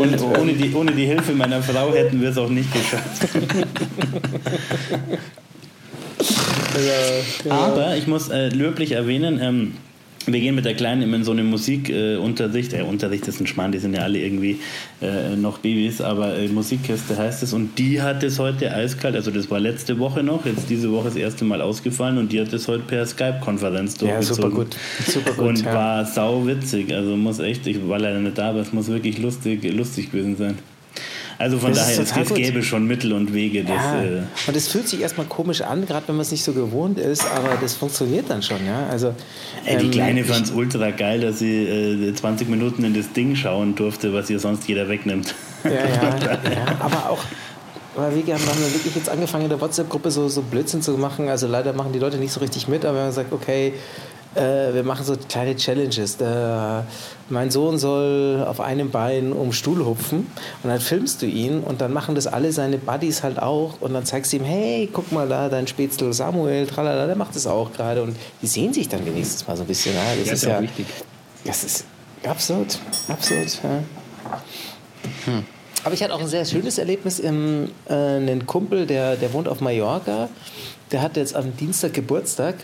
und 0.02 0.20
ohne 0.40 0.54
die, 0.54 0.74
ohne 0.74 0.92
die 0.92 1.06
Hilfe 1.06 1.34
meiner 1.34 1.62
Frau 1.62 1.94
hätten 1.94 2.20
wir 2.20 2.30
es 2.30 2.38
auch 2.40 2.50
nicht 2.50 2.74
geschafft. 2.74 3.28
Ja, 7.46 7.52
Aber 7.52 7.96
ich 7.96 8.08
muss 8.08 8.30
äh, 8.30 8.50
löblich 8.50 8.92
erwähnen, 8.92 9.40
ähm, 9.42 9.74
wir 10.28 10.42
gehen 10.42 10.56
mit 10.56 10.66
der 10.66 10.74
Kleinen 10.74 11.02
immer 11.02 11.16
in 11.16 11.24
so 11.24 11.32
eine 11.32 11.44
Musikunterricht. 11.44 12.74
Äh, 12.74 12.82
äh, 12.82 12.84
Unterricht 12.84 13.28
ist 13.28 13.40
ein 13.40 13.48
Schmarrn, 13.48 13.72
die 13.72 13.80
sind 13.80 13.96
ja 13.96 14.02
alle 14.02 14.20
irgendwie 14.20 14.60
äh, 15.02 15.36
noch 15.36 15.60
Babys, 15.60 16.02
aber 16.02 16.38
äh, 16.38 16.50
Musikkiste 16.50 17.18
heißt 17.18 17.44
es. 17.44 17.54
Und 17.54 17.80
die 17.80 18.02
hat 18.02 18.24
es 18.24 18.38
heute 18.38 18.74
eiskalt, 18.74 19.16
also 19.16 19.32
das 19.32 19.50
war 19.50 19.60
letzte 19.60 20.00
Woche 20.00 20.24
noch, 20.24 20.46
jetzt 20.46 20.70
diese 20.70 20.92
Woche 20.92 21.06
das 21.06 21.16
erste 21.16 21.46
Mal 21.46 21.62
ausgefallen 21.62 22.18
und 22.18 22.32
die 22.32 22.42
hat 22.42 22.52
es 22.52 22.68
heute 22.68 22.84
per 22.84 23.06
Skype-Konferenz 23.06 23.96
durchgezogen. 23.96 24.44
Ja, 24.44 24.50
super 24.50 24.50
gut. 24.50 24.76
Super 25.06 25.32
gut 25.32 25.48
und 25.48 25.64
ja. 25.64 25.74
war 25.74 26.06
sau 26.06 26.46
witzig. 26.46 26.94
Also 26.94 27.16
muss 27.16 27.40
echt, 27.40 27.66
ich 27.66 27.88
war 27.88 28.00
leider 28.00 28.20
nicht 28.20 28.38
da, 28.38 28.50
aber 28.50 28.60
es 28.60 28.74
muss 28.74 28.90
wirklich 28.90 29.20
lustig, 29.20 29.64
lustig 29.74 30.12
gewesen 30.12 30.36
sein. 30.36 30.58
Also 31.40 31.60
von 31.60 31.72
das 31.72 31.80
daher, 31.80 32.02
es, 32.02 32.16
es 32.16 32.34
gäbe 32.34 32.64
schon 32.64 32.88
Mittel 32.88 33.14
und 33.14 33.34
Wege. 33.34 33.64
Das, 33.64 33.76
ja. 33.76 34.04
äh 34.04 34.22
und 34.48 34.56
es 34.56 34.68
fühlt 34.68 34.88
sich 34.88 35.02
erstmal 35.02 35.28
komisch 35.28 35.62
an, 35.62 35.86
gerade 35.86 36.08
wenn 36.08 36.16
man 36.16 36.24
es 36.24 36.32
nicht 36.32 36.44
so 36.44 36.54
gewohnt 36.54 36.98
ist, 36.98 37.26
aber 37.26 37.58
das 37.62 37.76
funktioniert 37.76 38.30
dann 38.30 38.42
schon. 38.42 38.66
Ja? 38.66 38.88
Also, 38.90 39.14
Ey, 39.66 39.78
die 39.78 39.86
ähm, 39.86 39.92
Kleine 39.92 40.24
fand 40.24 40.46
es 40.46 40.52
ultra 40.52 40.92
geil, 40.92 41.22
dass 41.22 41.40
sie 41.40 41.64
äh, 41.64 42.14
20 42.14 42.50
Minuten 42.50 42.84
in 42.84 42.94
das 42.94 43.14
Ding 43.14 43.36
schauen 43.36 43.76
durfte, 43.76 44.14
was 44.14 44.30
ihr 44.30 44.40
sonst 44.40 44.68
jeder 44.68 44.90
wegnimmt. 44.90 45.36
Ja, 45.64 45.72
ja, 45.72 45.80
ja 46.26 46.78
aber 46.80 47.10
auch 47.10 47.24
aber 47.98 48.14
wir 48.14 48.36
haben 48.36 48.46
dann 48.46 48.74
wirklich 48.74 48.96
jetzt 48.96 49.10
angefangen, 49.10 49.46
in 49.46 49.50
der 49.50 49.60
WhatsApp-Gruppe 49.60 50.12
so, 50.12 50.30
so 50.30 50.44
Blödsinn 50.44 50.84
zu 50.84 50.92
machen. 51.00 51.30
Also 51.30 51.48
leider 51.48 51.74
machen 51.74 51.94
die 51.94 52.00
Leute 52.00 52.18
nicht 52.18 52.32
so 52.32 52.40
richtig 52.40 52.68
mit, 52.68 52.86
aber 52.86 52.94
wir 52.94 53.02
haben 53.02 53.10
gesagt, 53.10 53.34
okay, 53.34 53.74
äh, 54.38 54.74
wir 54.74 54.84
machen 54.84 55.06
so 55.06 55.16
kleine 55.16 55.56
Challenges. 55.56 56.18
Der, 56.18 56.86
mein 57.30 57.52
Sohn 57.52 57.78
soll 57.78 58.46
auf 58.48 58.60
einem 58.60 58.92
Bein 58.92 59.34
um 59.34 59.52
Stuhl 59.52 59.86
hupfen 59.86 60.28
und 60.64 60.70
dann 60.70 60.80
filmst 60.80 61.22
du 61.22 61.26
ihn 61.26 61.62
und 61.62 61.82
dann 61.82 61.92
machen 61.92 62.16
das 62.16 62.28
alle 62.28 62.52
seine 62.52 62.78
Buddies 62.78 63.24
halt 63.24 63.40
auch 63.40 63.82
und 63.82 63.94
dann 63.94 64.06
zeigst 64.06 64.32
du 64.32 64.38
ihm, 64.38 64.44
hey, 64.44 64.90
guck 64.92 65.12
mal 65.12 65.28
da, 65.28 65.50
dein 65.50 65.68
Spätzle 65.68 66.14
Samuel, 66.14 66.68
tralala, 66.68 67.08
der 67.08 67.16
macht 67.16 67.36
das 67.36 67.48
auch 67.48 67.74
gerade 67.74 68.04
und 68.04 68.16
die 68.42 68.48
sehen 68.48 68.74
sich 68.74 68.88
dann 68.88 69.06
wenigstens 69.06 69.48
mal 69.48 69.58
so 69.58 69.64
ein 69.64 69.68
bisschen. 69.68 69.96
Ja, 69.96 70.02
das 70.18 70.28
ja, 70.28 70.34
ist, 70.34 70.44
ja 70.44 70.62
wichtig. 70.62 70.86
Das 71.44 71.64
ist 71.64 71.86
absurd, 72.24 72.80
absurd. 73.08 73.60
Ja. 73.64 73.84
Hm. 75.26 75.46
Aber 75.84 75.94
ich 75.94 76.04
hatte 76.04 76.14
auch 76.14 76.20
ein 76.20 76.28
sehr 76.28 76.44
schönes 76.44 76.78
Erlebnis. 76.78 77.20
Im, 77.20 77.70
äh, 77.88 77.94
einen 77.94 78.46
Kumpel, 78.46 78.86
der, 78.86 79.16
der 79.16 79.32
wohnt 79.34 79.48
auf 79.48 79.62
Mallorca, 79.62 80.30
der 80.92 81.02
hat 81.02 81.18
jetzt 81.18 81.36
am 81.36 81.56
Dienstag 81.56 81.94
Geburtstag 81.94 82.56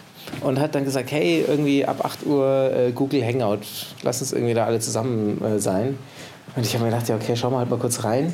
und 0.41 0.59
hat 0.59 0.75
dann 0.75 0.85
gesagt, 0.85 1.11
hey, 1.11 1.43
irgendwie 1.47 1.85
ab 1.85 2.03
8 2.03 2.25
Uhr 2.25 2.71
äh, 2.73 2.91
Google 2.91 3.25
Hangout, 3.25 3.59
lass 4.01 4.21
uns 4.21 4.33
irgendwie 4.33 4.53
da 4.53 4.65
alle 4.65 4.79
zusammen 4.79 5.41
äh, 5.43 5.59
sein. 5.59 5.97
Und 6.55 6.65
ich 6.65 6.73
habe 6.73 6.85
mir 6.85 6.91
gedacht, 6.91 7.09
ja, 7.09 7.15
okay, 7.15 7.35
schau 7.35 7.49
mal 7.49 7.59
halt 7.59 7.69
mal 7.69 7.79
kurz 7.79 8.03
rein. 8.03 8.33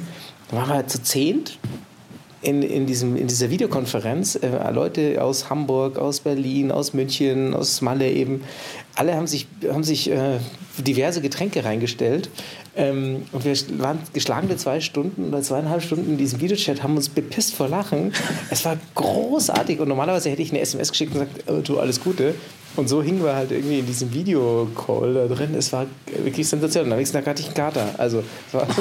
Dann 0.49 0.59
waren 0.59 0.69
wir 0.69 0.75
halt 0.75 0.89
zu 0.89 1.01
zehnt 1.01 1.57
in, 2.41 2.61
in, 2.61 2.85
diesem, 2.85 3.15
in 3.15 3.27
dieser 3.27 3.49
Videokonferenz. 3.49 4.35
Äh, 4.35 4.71
Leute 4.71 5.21
aus 5.23 5.49
Hamburg, 5.49 5.97
aus 5.97 6.21
Berlin, 6.21 6.71
aus 6.71 6.93
München, 6.93 7.53
aus 7.53 7.81
Malle 7.81 8.09
eben. 8.11 8.43
Alle 8.95 9.15
haben 9.15 9.27
sich, 9.27 9.47
haben 9.71 9.83
sich 9.83 10.09
äh, 10.09 10.39
diverse 10.77 11.21
Getränke 11.21 11.63
reingestellt 11.63 12.29
ähm, 12.75 13.23
und 13.33 13.43
wir 13.43 13.53
waren 13.81 13.99
geschlagene 14.13 14.55
zwei 14.55 14.79
Stunden 14.79 15.27
oder 15.27 15.41
zweieinhalb 15.41 15.81
Stunden 15.81 16.11
in 16.11 16.17
diesem 16.17 16.39
Videochat, 16.39 16.81
haben 16.81 16.95
uns 16.95 17.09
bepisst 17.09 17.55
vor 17.55 17.67
Lachen. 17.67 18.13
Es 18.49 18.63
war 18.63 18.77
großartig 18.95 19.79
und 19.79 19.89
normalerweise 19.89 20.29
hätte 20.29 20.41
ich 20.41 20.51
eine 20.51 20.61
SMS 20.61 20.91
geschickt 20.91 21.13
und 21.13 21.21
gesagt, 21.21 21.49
oh, 21.49 21.61
du, 21.61 21.79
alles 21.79 22.01
Gute. 22.01 22.35
Und 22.75 22.87
so 22.87 23.01
hingen 23.03 23.23
wir 23.23 23.35
halt 23.35 23.51
irgendwie 23.51 23.79
in 23.79 23.85
diesem 23.85 24.13
Videocall 24.13 25.13
da 25.13 25.27
drin. 25.27 25.55
Es 25.55 25.73
war 25.73 25.87
wirklich 26.23 26.47
sensationell. 26.47 26.87
Und 26.87 26.93
am 26.93 26.99
nächsten 26.99 27.17
Tag 27.17 27.27
hatte 27.27 27.41
ich 27.41 27.47
einen 27.47 27.55
Kater. 27.55 27.95
Also, 27.97 28.23
es 28.47 28.53
war, 28.53 28.67
war 28.69 28.77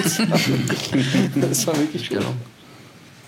war 1.66 1.78
wirklich 1.78 2.08
genau. 2.08 2.34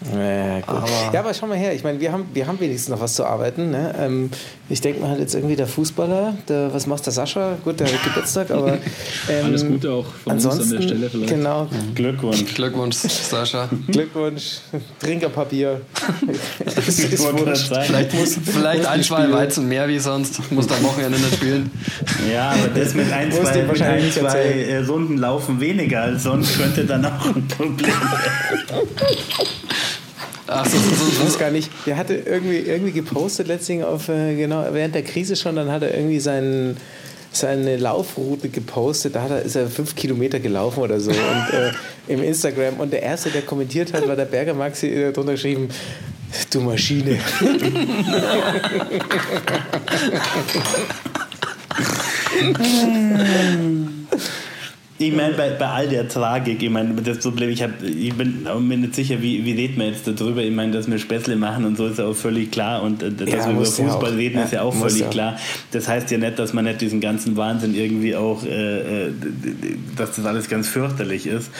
Ja, 0.02 0.62
aber 0.66 0.88
ja, 1.12 1.21
aber 1.21 1.35
schau 1.35 1.47
mal 1.47 1.59
her. 1.59 1.75
Ich 1.75 1.85
meine, 1.85 2.00
wir 2.00 2.11
haben, 2.11 2.26
wir 2.33 2.47
haben 2.47 2.59
wenigstens 2.59 2.88
noch 2.88 3.00
was 3.00 3.14
zu 3.14 3.25
arbeiten. 3.25 3.71
Ne? 3.71 3.95
Ähm, 3.99 4.30
ich 4.71 4.80
denke 4.80 5.00
mal 5.00 5.11
halt 5.11 5.21
jetzt 5.21 5.35
irgendwie 5.35 5.57
der 5.57 5.66
Fußballer, 5.66 6.38
der, 6.49 6.73
was 6.73 6.87
macht 6.87 7.04
der 7.04 7.12
Sascha? 7.12 7.59
Gut, 7.62 7.80
der 7.80 7.88
hat 7.88 8.02
Geburtstag, 8.04 8.50
aber. 8.50 8.78
Ähm, 9.28 9.45
Alles 9.45 9.66
Gute 9.66 9.92
auch 9.92 10.07
von 10.07 10.33
ansonsten, 10.33 10.62
uns 10.62 10.73
an 10.73 10.78
der 10.78 10.88
Stelle 10.88 11.11
vielleicht. 11.11 11.30
Genau. 11.30 11.64
Mhm. 11.64 11.95
Glückwunsch. 11.95 12.54
Glückwunsch, 12.54 12.97
Sascha. 12.97 13.69
Glückwunsch. 13.88 14.61
Trinkerpapier. 15.00 15.83
vielleicht 16.78 18.14
muss, 18.14 18.38
vielleicht 18.42 18.87
ein, 18.87 19.02
zwei 19.02 19.30
Weizen 19.30 19.69
mehr 19.69 19.87
wie 19.87 19.99
sonst. 19.99 20.50
Muss 20.50 20.71
am 20.71 20.83
Wochenende 20.83 21.19
nicht 21.19 21.35
spielen. 21.35 21.71
Ja, 22.33 22.50
aber 22.50 22.69
das 22.69 22.95
mit 22.95 23.12
ein, 23.12 23.30
zwei, 23.30 23.62
mit 23.62 23.83
ein, 23.83 24.11
zwei 24.11 24.38
äh, 24.38 24.78
Runden 24.78 25.19
laufen 25.19 25.61
weniger 25.61 26.02
als 26.02 26.23
sonst 26.23 26.57
könnte 26.59 26.85
dann 26.85 27.04
auch 27.04 27.26
ein 27.26 27.47
Problem 27.49 27.87
werden. 27.87 28.88
Ach 30.50 30.66
so, 30.66 30.76
so, 30.76 30.90
so, 30.90 31.04
so. 31.04 31.12
Ich 31.12 31.25
weiß 31.25 31.38
gar 31.38 31.50
nicht. 31.50 31.71
Der 31.87 31.97
hatte 31.97 32.14
irgendwie, 32.14 32.59
irgendwie 32.59 32.92
gepostet 32.92 33.47
letztlich 33.47 33.85
auf, 33.85 34.09
äh, 34.09 34.35
genau, 34.35 34.66
während 34.73 34.95
der 34.95 35.02
Krise 35.02 35.37
schon, 35.37 35.57
dann 35.57 35.71
hat 35.71 35.83
er 35.83 35.95
irgendwie 35.95 36.21
seinen 36.21 36.76
seine 37.33 37.76
Laufroute 37.76 38.49
gepostet. 38.49 39.14
Da 39.14 39.23
hat 39.23 39.30
er, 39.30 39.42
ist 39.42 39.54
er 39.54 39.69
fünf 39.69 39.95
Kilometer 39.95 40.40
gelaufen 40.40 40.80
oder 40.80 40.99
so 40.99 41.11
und, 41.11 41.16
äh, 41.16 41.73
im 42.09 42.23
Instagram. 42.23 42.80
Und 42.80 42.92
der 42.92 43.02
Erste, 43.02 43.30
der 43.30 43.42
kommentiert 43.42 43.92
hat, 43.92 44.07
war 44.09 44.16
der 44.16 44.25
Berger 44.25 44.54
Maxi, 44.54 44.90
der 44.90 45.09
hat 45.09 45.16
drunter 45.16 45.33
geschrieben, 45.33 45.69
du 46.50 46.61
Maschine. 46.61 47.19
Ich 55.02 55.14
meine, 55.14 55.33
bei, 55.33 55.49
bei 55.49 55.66
all 55.66 55.88
der 55.88 56.07
Tragik, 56.09 56.62
ich 56.62 56.69
meine, 56.69 56.92
das 57.00 57.21
Problem, 57.21 57.49
ich, 57.49 57.62
hab, 57.62 57.83
ich 57.83 58.12
bin 58.12 58.47
mir 58.69 58.76
nicht 58.76 58.95
sicher, 58.95 59.23
wie, 59.23 59.42
wie 59.47 59.52
redet 59.52 59.78
man 59.78 59.87
jetzt 59.87 60.07
darüber? 60.07 60.42
Ich 60.42 60.52
meine, 60.52 60.73
dass 60.73 60.90
wir 60.90 60.99
Späßle 60.99 61.37
machen 61.37 61.64
und 61.64 61.78
so 61.78 61.87
ist 61.87 61.99
ja 61.99 62.04
auch 62.04 62.14
völlig 62.14 62.50
klar 62.52 62.83
und 62.83 63.02
äh, 63.02 63.11
dass 63.11 63.26
Ja, 63.30 63.47
wir 63.47 63.52
über 63.54 63.64
ja 63.64 63.71
Fußball 63.71 64.12
auch. 64.12 64.16
reden, 64.19 64.40
ist 64.42 64.52
ja 64.52 64.59
Ja, 64.59 64.64
auch 64.64 64.75
völlig 64.75 65.00
ja. 65.00 65.09
klar. 65.09 65.37
Das 65.73 65.88
heißt 65.88 66.11
ja 66.11 66.19
nicht, 66.19 66.38
dass 66.38 66.52
man 66.52 66.66
nicht 66.66 66.83
diesen 66.83 67.00
ganzen 67.00 67.35
Wahnsinn 67.38 67.75
irgendwie 67.75 68.14
auch, 68.14 68.45
äh, 68.45 69.07
äh, 69.07 69.12
dass 69.97 70.16
das 70.16 70.26
alles 70.26 70.50
ganz 70.50 70.69
fürchterlich 70.69 71.26
ist. 71.26 71.50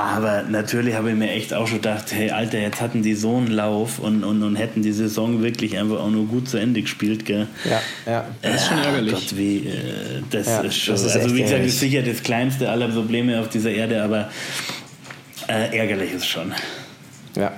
Aber 0.00 0.42
natürlich 0.42 0.94
habe 0.94 1.10
ich 1.10 1.16
mir 1.16 1.30
echt 1.30 1.52
auch 1.52 1.66
schon 1.66 1.78
gedacht, 1.78 2.06
hey 2.12 2.30
Alter, 2.30 2.58
jetzt 2.58 2.80
hatten 2.80 3.02
die 3.02 3.14
so 3.14 3.36
einen 3.36 3.48
Lauf 3.48 3.98
und, 3.98 4.22
und, 4.24 4.42
und 4.42 4.56
hätten 4.56 4.82
die 4.82 4.92
Saison 4.92 5.42
wirklich 5.42 5.76
einfach 5.76 5.98
auch 6.00 6.10
nur 6.10 6.26
gut 6.26 6.48
zu 6.48 6.56
Ende 6.56 6.82
gespielt, 6.82 7.24
gell? 7.24 7.46
Ja, 7.64 7.80
ja. 8.10 8.24
Das 8.42 8.62
ist 8.62 8.68
schon 8.68 8.78
ärgerlich. 8.78 9.12
Gott, 9.12 9.36
wie, 9.36 9.56
äh, 9.66 10.22
das 10.30 10.46
Ja, 10.46 10.60
ist 10.60 10.76
schon. 10.76 10.94
das 10.94 11.04
ist 11.04 11.16
also, 11.16 11.34
wie 11.34 11.42
gesagt, 11.42 11.64
ist 11.64 11.80
sicher 11.80 12.02
das 12.02 12.22
kleinste 12.22 12.70
aller 12.70 12.88
Probleme 12.88 13.40
auf 13.40 13.48
dieser 13.48 13.70
Erde, 13.70 14.02
aber 14.02 14.30
äh, 15.48 15.76
ärgerlich 15.76 16.12
ist 16.14 16.26
schon. 16.26 16.52
ja. 17.36 17.52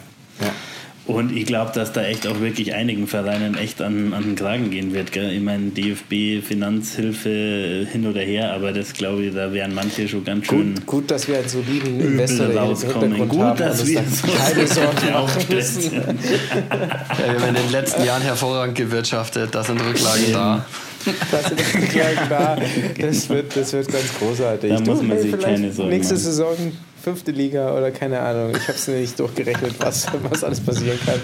Und 1.07 1.37
ich 1.37 1.47
glaube, 1.47 1.73
dass 1.75 1.93
da 1.93 2.03
echt 2.03 2.27
auch 2.27 2.41
wirklich 2.41 2.75
einigen 2.75 3.07
Vereinen 3.07 3.57
echt 3.57 3.81
an, 3.83 4.13
an 4.13 4.23
den 4.23 4.37
Kragen 4.37 4.71
gehen 4.71 4.93
wird. 4.93 5.13
Gell? 5.13 5.33
Ich 5.33 5.43
meine, 5.43 5.71
DFB, 5.71 6.47
Finanzhilfe 6.47 7.29
äh, 7.29 7.87
hin 7.87 8.07
oder 8.07 8.21
her, 8.21 8.53
aber 8.53 8.73
das 8.73 8.93
glaube 8.93 9.25
ich, 9.25 9.35
da 9.35 9.53
wären 9.53 9.75
manche 9.75 10.07
schon 10.09 10.25
ganz 10.25 10.47
schön. 10.47 10.75
Gut, 10.75 10.87
gut, 10.87 11.11
dass 11.11 11.27
wir 11.27 11.39
einen 11.39 11.49
soliden 11.49 12.01
Investor 12.01 12.55
rauskommen. 12.55 13.29
Gut, 13.29 13.41
haben 13.41 13.59
dass 13.59 13.87
wir 13.87 13.99
uns 13.99 14.21
so 14.21 14.29
da 14.29 14.33
keine 14.35 14.67
Sorgen 14.69 15.13
machen 15.13 15.45
müssen. 15.49 15.93
Ja, 15.93 16.03
wir 16.03 17.41
haben 17.41 17.49
in 17.49 17.55
den 17.55 17.73
letzten 17.73 18.05
Jahren 18.05 18.23
hervorragend 18.23 18.77
gewirtschaftet, 18.77 19.55
da 19.55 19.65
sind 19.65 19.81
Rücklagen 19.81 20.33
da. 20.33 20.67
Das, 21.05 21.45
Klagen 21.89 22.29
da. 22.29 22.59
das, 23.01 23.29
wird, 23.29 23.57
das 23.57 23.73
wird 23.73 23.89
ganz 23.91 24.19
großartig. 24.19 24.71
Da 24.71 24.81
muss 24.81 25.03
man 25.03 25.19
sich 25.19 25.39
keine 25.39 25.73
Sorgen 25.73 25.91
Nächste 25.91 26.15
machen. 26.15 26.25
Saison 26.25 26.57
fünfte 27.03 27.31
Liga 27.31 27.77
oder 27.77 27.91
keine 27.91 28.21
Ahnung. 28.21 28.53
Ich 28.55 28.63
habe 28.69 28.73
es 28.73 28.89
nicht 28.89 29.19
durchgerechnet, 29.19 29.75
was, 29.79 30.07
was 30.31 30.45
alles 30.45 30.61
passieren 30.61 30.99
kann. 31.05 31.21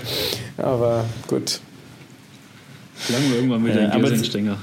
Aber 0.57 1.05
gut. 1.29 1.61
Lang 3.09 3.23
wir 3.29 3.37
irgendwann 3.37 3.65
wieder 3.65 3.83
Ja, 3.83 3.87
in 3.87 3.93
aber 3.93 4.09
Giesingstänger. 4.09 4.57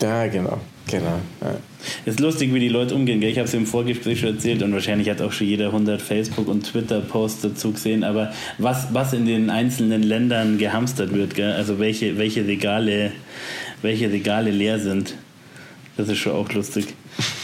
Ja, 0.00 0.26
genau. 0.28 0.58
genau. 0.86 1.20
Ja. 1.42 1.56
Es 2.04 2.14
ist 2.14 2.20
lustig, 2.20 2.52
wie 2.54 2.60
die 2.60 2.68
Leute 2.68 2.94
umgehen. 2.94 3.20
Gell? 3.20 3.30
Ich 3.30 3.38
habe 3.38 3.46
es 3.46 3.54
im 3.54 3.66
Vorgespräch 3.66 4.20
schon 4.20 4.34
erzählt 4.34 4.62
und 4.62 4.72
wahrscheinlich 4.72 5.08
hat 5.10 5.20
auch 5.20 5.32
schon 5.32 5.46
jeder 5.46 5.66
100 5.66 6.00
Facebook- 6.00 6.48
und 6.48 6.62
Twitter-Posts 6.62 7.42
dazu 7.42 7.72
gesehen. 7.72 8.04
Aber 8.04 8.32
was, 8.58 8.88
was 8.92 9.12
in 9.12 9.26
den 9.26 9.50
einzelnen 9.50 10.02
Ländern 10.02 10.56
gehamstert 10.56 11.12
wird, 11.12 11.34
gell? 11.34 11.52
also 11.52 11.78
welche, 11.78 12.16
welche, 12.16 12.46
Regale, 12.46 13.12
welche 13.82 14.10
Regale 14.10 14.50
leer 14.50 14.78
sind, 14.78 15.14
das 15.96 16.08
ist 16.08 16.18
schon 16.18 16.32
auch 16.32 16.50
lustig. 16.52 16.86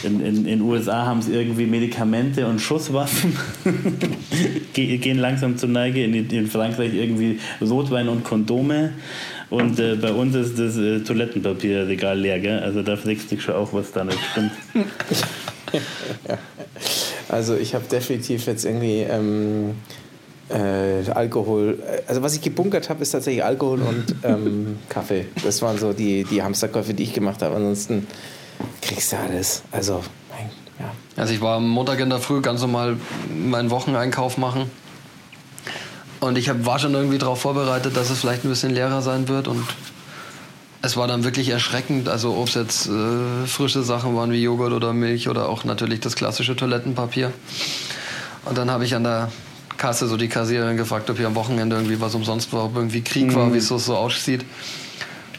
In 0.03 0.45
den 0.45 0.61
USA 0.61 1.05
haben 1.05 1.21
sie 1.21 1.33
irgendwie 1.33 1.65
Medikamente 1.65 2.47
und 2.47 2.59
Schusswaffen, 2.59 3.35
Ge- 4.73 4.97
gehen 4.97 5.19
langsam 5.19 5.57
zur 5.57 5.69
Neige. 5.69 6.03
In, 6.03 6.13
in 6.29 6.47
Frankreich 6.47 6.93
irgendwie 6.93 7.39
Rotwein 7.61 8.07
und 8.09 8.23
Kondome. 8.23 8.93
Und 9.49 9.79
äh, 9.79 9.95
bei 9.95 10.11
uns 10.11 10.35
ist 10.35 10.57
das 10.57 10.77
äh, 10.77 10.99
Toilettenpapierregal 11.01 12.19
leer, 12.19 12.39
gell? 12.39 12.59
Also 12.59 12.81
da 12.81 12.95
fragst 12.97 13.31
du 13.31 13.35
dich 13.35 13.43
schon 13.43 13.55
auch, 13.55 13.71
was 13.73 13.91
da 13.91 14.03
nicht 14.03 14.19
stimmt. 14.31 14.51
Also 17.29 17.55
ich 17.57 17.75
habe 17.75 17.83
definitiv 17.91 18.45
jetzt 18.47 18.63
irgendwie 18.63 19.01
ähm, 19.01 19.71
äh, 20.49 21.09
Alkohol. 21.11 21.79
Also 22.07 22.21
was 22.21 22.35
ich 22.35 22.41
gebunkert 22.41 22.89
habe, 22.89 23.01
ist 23.01 23.11
tatsächlich 23.11 23.43
Alkohol 23.43 23.81
und 23.81 24.15
ähm, 24.23 24.79
Kaffee. 24.89 25.25
Das 25.43 25.61
waren 25.61 25.77
so 25.77 25.93
die, 25.93 26.23
die 26.23 26.41
Hamsterkäufe, 26.43 26.93
die 26.93 27.03
ich 27.03 27.13
gemacht 27.13 27.41
habe. 27.41 27.55
Ansonsten 27.55 28.07
kriegst 28.81 29.11
du 29.11 29.17
alles. 29.17 29.63
Also, 29.71 30.03
mein, 30.31 30.49
ja. 30.79 30.91
Also 31.15 31.33
ich 31.33 31.41
war 31.41 31.57
am 31.57 31.67
Montag 31.67 31.99
in 31.99 32.09
der 32.09 32.19
Früh 32.19 32.41
ganz 32.41 32.61
normal 32.61 32.97
meinen 33.29 33.69
Wocheneinkauf 33.69 34.37
machen. 34.37 34.71
Und 36.19 36.37
ich 36.37 36.49
hab, 36.49 36.65
war 36.65 36.79
schon 36.79 36.93
irgendwie 36.93 37.17
darauf 37.17 37.41
vorbereitet, 37.41 37.95
dass 37.95 38.09
es 38.09 38.19
vielleicht 38.19 38.43
ein 38.43 38.49
bisschen 38.49 38.73
leerer 38.73 39.01
sein 39.01 39.27
wird. 39.27 39.47
Und 39.47 39.63
es 40.81 40.97
war 40.97 41.07
dann 41.07 41.23
wirklich 41.23 41.49
erschreckend. 41.49 42.09
Also 42.09 42.35
ob 42.35 42.47
es 42.47 42.55
jetzt 42.55 42.87
äh, 42.87 43.45
frische 43.45 43.83
Sachen 43.83 44.15
waren 44.15 44.31
wie 44.31 44.41
Joghurt 44.41 44.73
oder 44.73 44.93
Milch 44.93 45.29
oder 45.29 45.49
auch 45.49 45.63
natürlich 45.63 45.99
das 45.99 46.15
klassische 46.15 46.55
Toilettenpapier. 46.55 47.31
Und 48.45 48.57
dann 48.57 48.71
habe 48.71 48.85
ich 48.85 48.95
an 48.95 49.03
der 49.03 49.29
Kasse 49.77 50.07
so 50.07 50.17
die 50.17 50.27
Kassiererin 50.27 50.77
gefragt, 50.77 51.09
ob 51.09 51.17
hier 51.17 51.27
am 51.27 51.35
Wochenende 51.35 51.75
irgendwie 51.75 52.01
was 52.01 52.15
umsonst 52.15 52.51
war, 52.53 52.65
ob 52.65 52.75
irgendwie 52.75 53.01
Krieg 53.01 53.33
war, 53.35 53.53
wie 53.53 53.57
es 53.57 53.67
so, 53.67 53.77
so 53.77 53.95
aussieht. 53.95 54.45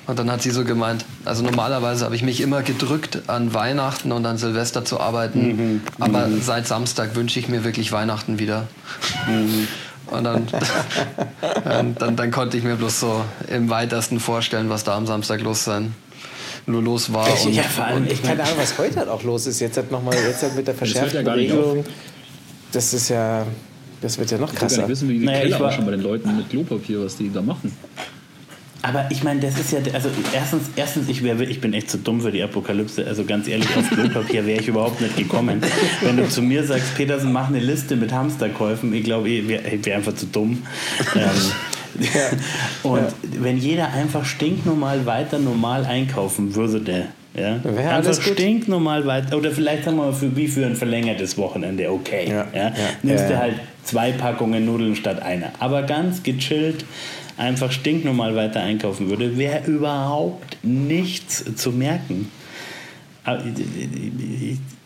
Und 0.06 0.18
dann 0.18 0.30
hat 0.30 0.40
sie 0.40 0.50
so 0.50 0.64
gemeint, 0.64 1.04
also 1.26 1.42
normalerweise 1.42 2.04
habe 2.06 2.16
ich 2.16 2.22
mich 2.22 2.40
immer 2.40 2.62
gedrückt, 2.62 3.24
an 3.26 3.52
Weihnachten 3.52 4.10
und 4.10 4.24
an 4.24 4.38
Silvester 4.38 4.84
zu 4.84 5.00
arbeiten. 5.00 5.82
Aber 5.98 6.28
seit 6.40 6.66
Samstag 6.66 7.14
wünsche 7.14 7.38
ich 7.38 7.48
mir 7.48 7.62
wirklich 7.62 7.92
Weihnachten 7.92 8.38
wieder. 8.38 8.66
Und 10.10 10.24
dann, 10.24 10.46
dann, 11.98 12.16
dann, 12.16 12.30
konnte 12.30 12.56
ich 12.56 12.64
mir 12.64 12.76
bloß 12.76 13.00
so 13.00 13.22
im 13.46 13.68
weitesten 13.68 14.20
vorstellen, 14.20 14.70
was 14.70 14.82
da 14.82 14.96
am 14.96 15.06
Samstag 15.06 15.42
los 15.42 15.64
sein 15.64 15.94
nur 16.68 16.82
los 16.82 17.12
war. 17.12 17.28
Ich, 17.28 17.46
Und, 17.46 17.52
ja, 17.52 17.62
vor 17.62 17.84
allem, 17.84 18.06
ich 18.06 18.22
keine 18.22 18.42
Ahnung, 18.42 18.56
was 18.58 18.78
heute 18.78 18.96
halt 18.96 19.08
auch 19.08 19.22
los 19.22 19.46
ist. 19.46 19.60
Jetzt 19.60 19.76
halt 19.76 19.90
nochmal, 19.90 20.14
jetzt 20.14 20.42
halt 20.42 20.54
mit 20.54 20.66
der 20.66 20.74
verschärften 20.74 21.26
Regelung. 21.26 21.84
Das 22.72 22.92
ist 22.92 23.08
ja, 23.08 23.46
das 24.00 24.18
wird 24.18 24.30
ja 24.30 24.38
noch 24.38 24.52
Ich 24.52 24.58
krasser. 24.58 24.78
nicht 24.82 24.88
wissen, 24.88 25.08
wie 25.08 25.18
die 25.18 25.24
Naja, 25.24 25.38
ich 25.38 25.44
Keller 25.44 25.60
war- 25.60 25.68
ausschauen 25.68 25.84
bei 25.86 25.90
den 25.92 26.02
Leuten 26.02 26.36
mit 26.36 26.48
Klopapier, 26.50 27.04
was 27.04 27.16
die 27.16 27.32
da 27.32 27.42
machen. 27.42 27.72
Aber 28.80 29.06
ich 29.10 29.24
meine, 29.24 29.40
das 29.40 29.58
ist 29.58 29.72
ja, 29.72 29.80
also 29.92 30.08
erstens, 30.32 30.70
erstens 30.76 31.08
ich, 31.08 31.24
wär, 31.24 31.38
ich 31.40 31.60
bin 31.60 31.74
echt 31.74 31.90
zu 31.90 31.98
dumm 31.98 32.20
für 32.20 32.30
die 32.30 32.40
Apokalypse. 32.42 33.04
Also 33.06 33.24
ganz 33.24 33.48
ehrlich, 33.48 33.66
auf 33.76 33.90
Klopapier 33.90 34.46
wäre 34.46 34.60
ich 34.60 34.68
überhaupt 34.68 35.00
nicht 35.00 35.16
gekommen. 35.16 35.60
Wenn 36.00 36.16
du 36.16 36.28
zu 36.28 36.42
mir 36.42 36.62
sagst, 36.62 36.94
Petersen, 36.96 37.32
mach 37.32 37.48
eine 37.48 37.58
Liste 37.58 37.96
mit 37.96 38.12
Hamsterkäufen, 38.12 38.92
ich 38.94 39.02
glaube, 39.02 39.28
ich 39.30 39.48
wäre 39.48 39.64
wär 39.84 39.96
einfach 39.96 40.14
zu 40.14 40.26
dumm. 40.26 40.62
Ähm, 41.16 41.22
und 42.84 43.06
wenn 43.40 43.58
jeder 43.58 43.92
einfach 43.92 44.24
stinknormal 44.24 45.04
weiter 45.06 45.38
normal 45.40 45.84
einkaufen 45.84 46.54
würde, 46.54 47.06
ja, 47.34 47.62
Wäre 47.62 47.90
einfach 47.90 48.20
stinknormal 48.20 49.06
weiter, 49.06 49.36
oder 49.36 49.50
vielleicht 49.52 49.84
sagen 49.84 49.96
wir 49.96 50.06
mal, 50.06 50.12
für, 50.12 50.34
wie 50.36 50.48
für 50.48 50.66
ein 50.66 50.74
verlängertes 50.76 51.36
Wochenende, 51.38 51.90
okay. 51.90 52.26
Ja, 52.28 52.46
Ja, 52.54 52.68
ja, 52.68 52.72
Nimmst 53.02 53.22
ja, 53.24 53.28
du 53.28 53.34
ja. 53.34 53.40
halt 53.40 53.54
zwei 53.88 54.12
Packungen 54.12 54.66
Nudeln 54.66 54.96
statt 54.96 55.22
einer. 55.22 55.52
Aber 55.60 55.82
ganz 55.82 56.22
gechillt, 56.22 56.84
einfach 57.38 57.72
stinknormal 57.72 58.36
weiter 58.36 58.60
einkaufen 58.60 59.08
würde, 59.08 59.38
wäre 59.38 59.64
überhaupt 59.66 60.58
nichts 60.62 61.44
zu 61.56 61.72
merken. 61.72 62.30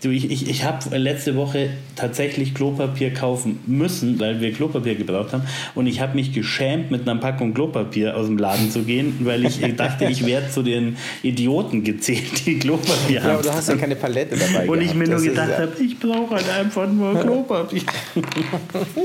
Aber 0.04 0.12
Ich, 0.12 0.24
ich, 0.24 0.32
ich, 0.32 0.50
ich 0.50 0.64
habe 0.64 0.96
letzte 0.98 1.36
Woche 1.36 1.70
tatsächlich 1.96 2.54
Klopapier 2.54 3.14
kaufen 3.14 3.60
müssen, 3.66 4.18
weil 4.18 4.40
wir 4.40 4.52
Klopapier 4.52 4.94
gebraucht 4.94 5.32
haben. 5.32 5.44
Und 5.74 5.86
ich 5.86 6.00
habe 6.00 6.14
mich 6.14 6.32
geschämt, 6.32 6.90
mit 6.90 7.08
einer 7.08 7.20
Packung 7.20 7.54
Klopapier 7.54 8.16
aus 8.16 8.26
dem 8.26 8.38
Laden 8.38 8.70
zu 8.70 8.82
gehen, 8.82 9.20
weil 9.20 9.44
ich 9.44 9.60
dachte, 9.76 10.06
ich 10.06 10.26
werde 10.26 10.50
zu 10.50 10.62
den 10.62 10.96
Idioten 11.22 11.84
gezählt, 11.84 12.46
die 12.46 12.58
Klopapier 12.58 13.16
ja, 13.16 13.22
haben. 13.22 13.30
aber 13.34 13.42
du 13.42 13.52
hast 13.52 13.68
ja 13.68 13.76
keine 13.76 13.96
Palette 13.96 14.36
dabei. 14.36 14.68
Und 14.68 14.80
ich 14.80 14.92
gehabt. 14.92 14.98
mir 14.98 15.04
nur 15.06 15.14
Das 15.14 15.24
gedacht 15.24 15.58
habe, 15.58 15.72
ich 15.82 15.98
brauche 15.98 16.34
halt 16.34 16.50
einfach 16.50 16.90
nur 16.90 17.20
Klopapier. 17.20 17.82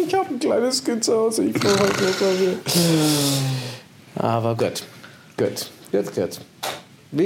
Ich 0.08 0.14
habe 0.14 0.30
ein 0.30 0.40
kleines 0.40 0.84
Kind 0.84 1.04
zu 1.04 1.14
Hause, 1.14 1.46
ich 1.46 1.54
brauche 1.54 1.80
halt 1.80 1.94
Klopapier. 1.94 2.58
Aber 4.16 4.56
gut, 4.56 4.84
gut, 5.38 5.72
gut, 5.92 6.16
gut. 6.16 6.40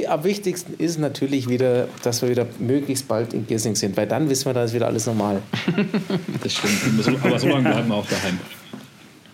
Am 0.08 0.24
wichtigsten 0.24 0.74
ist 0.78 1.00
natürlich 1.00 1.50
wieder, 1.50 1.88
dass 2.04 2.22
wir 2.22 2.30
wieder 2.30 2.46
möglichst 2.60 3.08
bald 3.08 3.34
in 3.34 3.46
Gissing 3.48 3.76
sind, 3.76 3.96
weil 3.98 4.08
dann 4.08 4.30
wissen 4.30 4.46
wir, 4.46 4.54
da 4.54 4.64
ist 4.64 4.74
wieder 4.74 4.88
alles 4.88 5.06
normal. 5.06 5.42
Das 6.44 6.54
stimmt. 6.54 7.22
Aber 7.24 7.40
so- 7.40 7.48
lange 7.50 7.70
bleiben 7.70 7.88
wir 7.90 7.96
auch 7.96 8.06
daheim. 8.08 8.40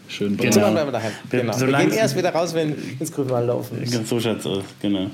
Schön 0.09 0.37
Genau. 0.37 0.51
So 0.53 0.59
lange 0.61 0.71
bleiben 0.73 0.87
wir 0.87 0.91
daheim. 0.93 1.11
Genau. 1.29 1.53
Wir 1.53 1.59
solange- 1.59 1.85
gehen 1.89 1.97
erst 1.97 2.17
wieder 2.17 2.29
raus, 2.33 2.53
wenn 2.53 2.75
ins 2.99 3.11
Grünwald 3.11 3.47
laufen 3.47 3.81
ist. 3.83 4.07
So 4.07 4.19
schaut's 4.19 4.45
aus, 4.45 4.63
genau. 4.81 5.07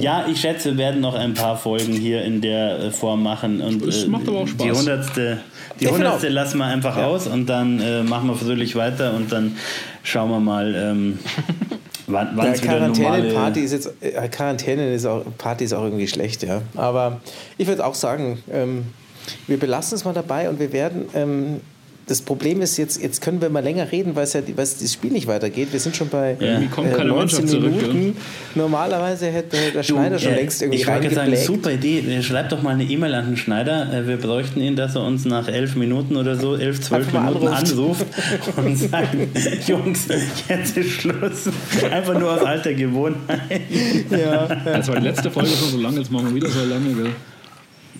Ja, 0.00 0.26
ich 0.28 0.40
schätze, 0.40 0.70
wir 0.72 0.78
werden 0.78 1.00
noch 1.00 1.14
ein 1.14 1.32
paar 1.34 1.56
Folgen 1.56 1.92
hier 1.92 2.22
in 2.24 2.40
der 2.40 2.78
äh, 2.78 2.90
Form 2.90 3.22
machen. 3.22 3.60
Und, 3.60 3.82
Es 3.86 4.04
äh, 4.04 4.08
macht 4.08 4.26
aber 4.28 4.38
auch 4.40 4.48
Spaß. 4.48 4.66
Die 4.66 4.72
hundertste, 4.72 5.38
die 5.80 5.84
Ja, 5.84 5.90
hundertste 5.92 6.28
lassen 6.28 6.58
wir 6.58 6.64
einfach 6.66 6.96
aus 6.96 7.26
und 7.28 7.46
dann 7.46 7.80
äh, 7.80 8.02
machen 8.02 8.28
wir 8.28 8.34
fröhlich 8.34 8.74
weiter 8.74 9.14
und 9.14 9.30
dann 9.30 9.56
schauen 10.02 10.30
wir 10.30 10.40
mal, 10.40 10.74
ähm, 10.74 11.18
wann 12.06 12.36
Ja. 12.36 12.52
Quarantäne-Party 12.52 13.60
ist 13.60 13.72
jetzt, 13.72 13.90
äh, 14.00 14.28
Quarantäne 14.28 14.94
ist 14.94 15.06
auch, 15.06 15.24
Party 15.38 15.64
ist 15.64 15.72
auch 15.72 15.84
irgendwie 15.84 16.08
schlecht, 16.08 16.42
ja. 16.42 16.62
Aber 16.76 17.20
ich 17.58 17.66
würde 17.66 17.84
auch 17.84 17.94
sagen, 17.94 18.42
ähm, 18.50 18.86
wir 19.46 19.58
belassen 19.58 19.96
es 19.96 20.04
mal 20.04 20.14
dabei 20.14 20.48
und 20.48 20.58
wir 20.60 20.72
werden 20.72 21.06
ähm, 21.14 21.60
das 22.08 22.22
Problem 22.22 22.62
ist, 22.62 22.76
jetzt, 22.76 23.02
jetzt 23.02 23.20
können 23.20 23.40
wir 23.40 23.48
mal 23.50 23.64
länger 23.64 23.90
reden, 23.90 24.14
weil 24.14 24.22
es 24.24 24.32
ja 24.32 24.40
weil 24.54 24.62
es 24.62 24.78
das 24.78 24.92
Spiel 24.92 25.10
nicht 25.10 25.26
weitergeht. 25.26 25.72
Wir 25.72 25.80
sind 25.80 25.96
schon 25.96 26.08
bei 26.08 26.36
Irgendwie 26.38 26.68
kommt 26.68 26.94
keine 26.94 27.08
19 27.10 27.16
Mannschaft 27.16 27.48
zurück, 27.48 27.64
Minuten. 27.92 28.16
Normalerweise 28.54 29.26
hätte 29.26 29.56
der 29.74 29.82
Schneider 29.82 30.16
schon 30.18 30.32
äh, 30.32 30.36
längst 30.36 30.62
irgendwie 30.62 30.80
Ich 30.80 30.86
wollte 30.86 31.12
sagen, 31.12 31.36
super 31.36 31.72
Idee. 31.72 32.22
Schreibt 32.22 32.52
doch 32.52 32.62
mal 32.62 32.70
eine 32.74 32.84
E-Mail 32.84 33.12
an 33.14 33.26
den 33.26 33.36
Schneider. 33.36 33.92
Äh, 33.92 34.06
Wir 34.06 34.18
bräuchten 34.18 34.60
ihn, 34.60 34.76
dass 34.76 34.94
er 34.94 35.02
uns 35.04 35.24
nach 35.24 35.48
elf 35.48 35.74
Minuten 35.74 36.16
oder 36.16 36.36
so, 36.36 36.54
elf, 36.54 36.80
zwölf 36.80 37.08
Einfach 37.08 37.24
Minuten 37.24 37.48
anruft. 37.48 37.72
anruft 37.72 38.06
und 38.56 38.76
sagt, 38.76 39.16
Jungs, 39.66 40.06
jetzt 40.48 40.76
ist 40.76 40.90
Schluss. 40.90 41.48
Einfach 41.90 42.16
nur 42.18 42.32
aus 42.34 42.42
alter 42.42 42.72
Gewohnheit. 42.74 43.62
Ja, 44.10 44.46
Das 44.64 44.86
war 44.86 44.96
die 45.00 45.06
letzte 45.08 45.28
Folge 45.30 45.50
schon 45.50 45.70
so 45.70 45.78
lange, 45.80 45.98
jetzt 45.98 46.12
machen 46.12 46.28
wir 46.28 46.34
wieder 46.36 46.48
so 46.48 46.60
lange, 46.64 46.92
gell? 46.94 47.12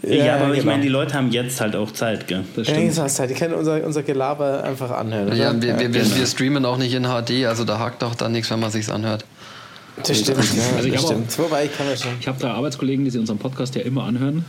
Ja, 0.03 0.37
aber 0.37 0.53
ich 0.53 0.61
genau. 0.61 0.73
meine, 0.73 0.83
die 0.83 0.89
Leute 0.89 1.15
haben 1.15 1.31
jetzt 1.31 1.61
halt 1.61 1.77
auch 1.77 1.91
Zeit, 1.93 2.27
gell? 2.29 2.45
Das 2.57 2.67
Ja, 2.67 2.75
stimmt. 2.75 2.87
jetzt 2.89 2.99
hast 3.01 3.19
halt. 3.21 3.31
Die 3.31 3.35
können 3.35 3.55
unser, 3.55 3.85
unser 3.85 4.03
Gelaber 4.03 4.63
einfach 4.65 4.91
anhören. 4.91 5.29
Oder? 5.29 5.37
Ja, 5.37 5.53
wir, 5.55 5.63
wir, 5.79 5.93
wir, 5.95 6.03
genau. 6.03 6.17
wir 6.17 6.27
streamen 6.27 6.65
auch 6.65 6.77
nicht 6.79 6.95
in 6.95 7.05
HD, 7.05 7.47
also 7.47 7.65
da 7.65 7.79
hakt 7.79 8.03
doch 8.03 8.15
dann 8.15 8.33
nichts, 8.33 8.51
wenn 8.51 8.61
man 8.61 8.71
sich's 8.71 8.91
anhört. 8.91 9.25
Das 10.05 10.19
stimmt, 10.19 10.39
ja, 10.55 10.63
Also 10.77 10.89
ich 10.89 10.95
das 10.95 11.03
stimmt. 11.05 11.39
Wobei, 11.39 11.65
ich 11.67 11.77
kann 11.77 11.87
ja 11.89 11.97
schon. 11.97 12.11
Ich 12.21 12.29
habe 12.29 12.39
da 12.41 12.53
Arbeitskollegen, 12.55 13.05
die 13.05 13.11
sich 13.11 13.21
unseren 13.21 13.39
Podcast 13.39 13.75
ja 13.75 13.83
immer 13.83 14.05
anhören. 14.05 14.45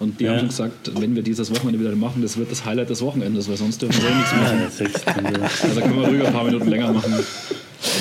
Und 0.00 0.18
die 0.18 0.24
Ja. 0.24 0.32
haben 0.32 0.38
schon 0.40 0.48
gesagt, 0.48 0.90
wenn 1.00 1.14
wir 1.14 1.22
dieses 1.22 1.54
Wochenende 1.54 1.78
wieder 1.78 1.94
machen, 1.94 2.20
das 2.22 2.36
wird 2.36 2.50
das 2.50 2.64
Highlight 2.64 2.90
des 2.90 3.00
Wochenendes, 3.00 3.48
weil 3.48 3.56
sonst 3.56 3.80
dürfen 3.80 4.02
wir 4.02 4.10
eh 4.10 4.14
nichts 4.14 4.32
Ja, 4.32 4.38
machen. 4.38 5.38
das 5.40 5.62
Also 5.70 5.80
können 5.80 6.00
wir 6.00 6.08
ruhig 6.08 6.26
ein 6.26 6.32
paar 6.32 6.44
Minuten 6.44 6.66
länger 6.68 6.92
machen. 6.92 7.14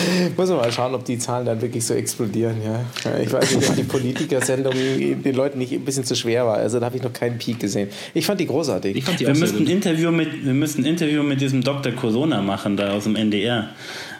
Muss 0.38 0.50
man 0.50 0.57
mal 0.57 0.72
schauen, 0.72 0.93
ob 0.93 1.05
die 1.05 1.17
Zahlen 1.17 1.45
dann 1.45 1.62
wirklich 1.62 1.86
so 1.86 1.93
explodieren. 1.93 2.57
Ja. 2.63 2.86
Ich 3.19 3.31
weiß 3.31 3.55
nicht, 3.55 3.69
ob 3.69 3.75
die 3.75 3.83
Politiker-Sendung 3.83 4.74
den 4.74 5.36
Leuten 5.36 5.57
nicht 5.57 5.74
ein 5.74 5.86
bisschen 5.86 6.03
zu 6.03 6.15
schwer 6.15 6.45
war. 6.45 6.57
Also 6.57 6.79
da 6.79 6.88
habe 6.88 6.98
ich 6.98 7.03
noch 7.03 7.13
keinen 7.13 7.38
Peak 7.38 7.60
gesehen. 7.60 7.89
Ich 8.13 8.25
fand 8.25 8.39
die 8.39 8.48
großartig. 8.48 9.03
Fand 9.03 9.19
die 9.19 9.27
wir 9.27 9.33
gut. 9.33 9.69
Interview 9.69 10.12
mit 10.12 10.45
wir 10.45 10.53
müssten 10.53 10.81
ein 10.81 10.86
Interview 10.86 11.24
mit 11.24 11.41
diesem 11.41 11.63
Dr. 11.63 11.91
Corona 11.93 12.41
machen 12.41 12.77
da 12.77 12.93
aus 12.93 13.03
dem 13.03 13.15
NDR. 13.15 13.69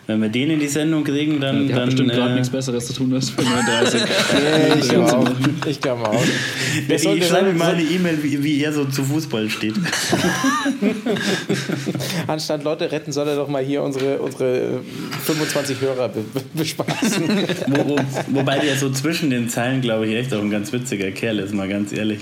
Wenn 0.06 0.22
wir 0.22 0.28
den 0.28 0.50
in 0.52 0.60
die 0.60 0.68
Sendung 0.68 1.06
kriegen, 1.06 1.40
dann 1.40 1.66
Der 1.68 1.76
hat 1.76 1.82
dann 1.84 1.90
bestimmt 1.90 2.12
gerade 2.12 2.32
äh, 2.32 2.36
nichts 2.36 2.50
Besseres 2.50 2.88
zu 2.88 2.94
tun 2.94 3.14
als 3.14 3.30
für 3.30 3.42
39. 3.42 4.02
Ja, 4.34 4.76
ich 4.76 4.90
glaube 4.90 5.18
auch. 5.18 5.32
Ich 5.66 5.80
glaube 5.80 6.10
auch. 6.10 6.24
Der 6.90 7.00
soll- 7.00 7.14
ich 7.14 7.20
der 7.22 7.28
schreibe 7.30 7.54
mal 7.54 7.74
eine 7.74 7.84
E-Mail, 7.84 8.22
wie, 8.22 8.44
wie 8.44 8.62
er 8.64 8.74
so 8.74 8.84
zu 8.86 9.04
Fußball 9.04 9.50
steht. 9.50 9.76
Anstatt 12.28 12.64
Leute 12.64 12.92
retten, 12.92 13.12
soll 13.12 13.28
er 13.28 13.36
doch 13.36 13.48
mal 13.48 13.64
hier 13.64 13.82
unsere, 13.82 14.18
unsere 14.20 14.58
äh, 14.58 14.80
25 15.26 15.82
Hörer 15.82 16.10
be 16.10 16.22
be 16.34 16.42
bespaßen. 16.54 17.24
Wo, 17.68 17.90
wo, 17.90 17.96
wobei 18.32 18.60
der 18.60 18.76
so 18.76 18.90
zwischen 18.92 19.30
den 19.30 19.50
Zeilen, 19.50 19.82
glaube 19.82 20.08
ich, 20.08 20.16
echt 20.16 20.34
auch 20.34 20.42
ein 20.42 20.52
ganz 20.52 20.72
witziger 20.74 21.12
Kerl 21.12 21.40
ist, 21.40 21.54
mal 21.54 21.68
ganz 21.68 21.92
ehrlich. 21.94 22.22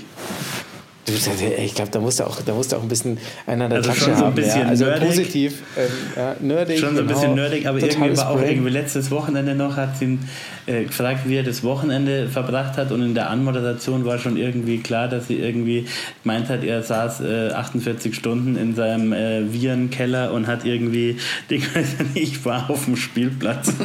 Ich 1.62 1.74
glaube, 1.74 1.90
da 1.90 2.00
musst 2.00 2.20
du 2.20 2.24
auch, 2.24 2.40
da 2.42 2.54
musst 2.54 2.72
du 2.72 2.76
auch 2.76 2.82
ein 2.82 2.88
bisschen 2.88 3.18
einander 3.46 3.76
Also 3.76 3.90
Tasche 3.90 4.04
schon 4.04 4.14
so 4.14 4.20
ein 4.20 4.26
haben. 4.26 4.34
bisschen 4.34 4.60
ja. 4.62 4.68
Also 4.68 4.84
nerdig. 4.84 5.08
positiv, 5.08 5.62
ähm, 5.76 5.90
ja, 6.16 6.36
nerdig. 6.40 6.78
Schon 6.78 6.94
so 6.96 7.02
ein 7.02 7.06
bisschen 7.06 7.22
genau. 7.22 7.34
nerdig, 7.42 7.66
aber 7.66 7.78
irgendwie 7.78 7.94
Totales 7.94 8.18
war 8.18 8.30
auch 8.30 8.42
irgendwie 8.42 8.70
letztes 8.70 9.10
Wochenende 9.10 9.54
noch, 9.54 9.76
hat 9.76 9.98
sie 9.98 10.04
ihn 10.04 10.28
äh, 10.66 10.84
gefragt, 10.84 11.20
wie 11.26 11.36
er 11.36 11.42
das 11.42 11.62
Wochenende 11.64 12.28
verbracht 12.28 12.76
hat 12.76 12.92
und 12.92 13.02
in 13.02 13.14
der 13.14 13.30
Anmoderation 13.30 14.04
war 14.04 14.18
schon 14.18 14.36
irgendwie 14.36 14.78
klar, 14.78 15.08
dass 15.08 15.28
sie 15.28 15.38
irgendwie 15.38 15.86
gemeint 16.22 16.48
hat, 16.48 16.64
er 16.64 16.82
saß 16.82 17.20
äh, 17.20 17.50
48 17.50 18.14
Stunden 18.14 18.56
in 18.56 18.74
seinem 18.74 19.12
äh, 19.12 19.52
Virenkeller 19.52 20.32
und 20.32 20.46
hat 20.46 20.64
irgendwie, 20.64 21.16
ich 22.14 22.44
war 22.44 22.70
auf 22.70 22.84
dem 22.84 22.96
Spielplatz. 22.96 23.72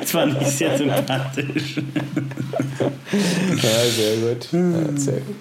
das 0.00 0.10
fand 0.10 0.40
ich 0.40 0.48
sehr 0.48 0.76
sympathisch. 0.78 1.76
Ja, 3.10 3.90
sehr 3.96 4.16
gut. 4.16 4.48
Ja, 4.78 4.98
sehr 5.00 5.20
gut. 5.20 5.36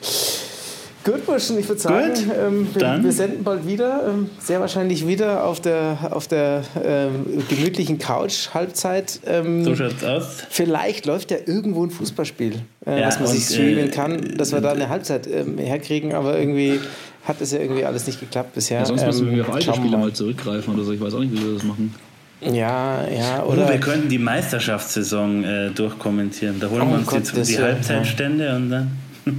Gut, 1.03 1.25
Burschen, 1.25 1.57
ich 1.57 1.69
würde 1.69 1.79
sagen, 1.79 2.11
ähm, 2.37 2.67
wir, 2.73 3.01
wir 3.01 3.11
senden 3.13 3.41
bald 3.45 3.65
wieder. 3.65 4.03
Ähm, 4.09 4.29
sehr 4.39 4.59
wahrscheinlich 4.59 5.07
wieder 5.07 5.45
auf 5.45 5.61
der, 5.61 5.97
auf 6.11 6.27
der 6.27 6.63
ähm, 6.83 7.25
gemütlichen 7.47 7.97
Couch, 7.97 8.49
Halbzeit. 8.53 9.21
Ähm, 9.25 9.63
So 9.63 9.73
schaut's 9.73 10.03
aus. 10.03 10.43
Vielleicht 10.49 11.05
läuft 11.05 11.31
ja 11.31 11.37
irgendwo 11.45 11.85
ein 11.85 11.91
Fußballspiel, 11.91 12.55
äh, 12.85 12.99
Ja, 12.99 13.07
was 13.07 13.19
man 13.21 13.29
sich 13.29 13.47
und, 13.47 13.53
streamen 13.53 13.85
äh, 13.85 13.87
kann, 13.87 14.37
dass 14.37 14.51
wir 14.51 14.59
da 14.59 14.73
eine 14.73 14.89
Halbzeit 14.89 15.27
ähm, 15.27 15.57
herkriegen, 15.57 16.13
aber 16.13 16.37
irgendwie 16.37 16.81
hat 17.23 17.39
es 17.39 17.53
ja 17.53 17.59
irgendwie 17.59 17.85
alles 17.85 18.05
nicht 18.05 18.19
geklappt 18.19 18.53
bisher. 18.53 18.79
Ja, 18.79 18.85
sonst 18.85 19.05
müssen 19.05 19.29
Ähm, 19.29 19.35
wir 19.37 19.47
auf 19.47 19.53
alte 19.55 19.73
Spiele 19.73 19.91
mal. 19.91 20.07
mal 20.07 20.13
zurückgreifen 20.13 20.73
oder 20.73 20.83
so. 20.83 20.91
Ich 20.91 20.99
weiß 20.99 21.13
auch 21.13 21.19
nicht, 21.19 21.31
wie 21.31 21.41
wir 21.41 21.53
das 21.53 21.63
machen. 21.63 21.95
Ja, 22.41 23.07
ja, 23.07 23.43
Oder 23.43 23.63
oder. 23.63 23.69
wir 23.69 23.79
könnten 23.79 24.09
die 24.09 24.19
Meisterschaftssaison 24.19 25.43
äh, 25.45 25.69
durchkommentieren. 25.71 26.59
Da 26.59 26.69
holen 26.69 26.81
Oh 26.83 26.89
wir 26.89 26.97
uns 26.97 27.07
Gottes 27.07 27.31
die, 27.47 27.55
die 27.55 27.59
Halbzeitstände 27.61 28.53
und 28.57 28.69
dann. 28.69 28.91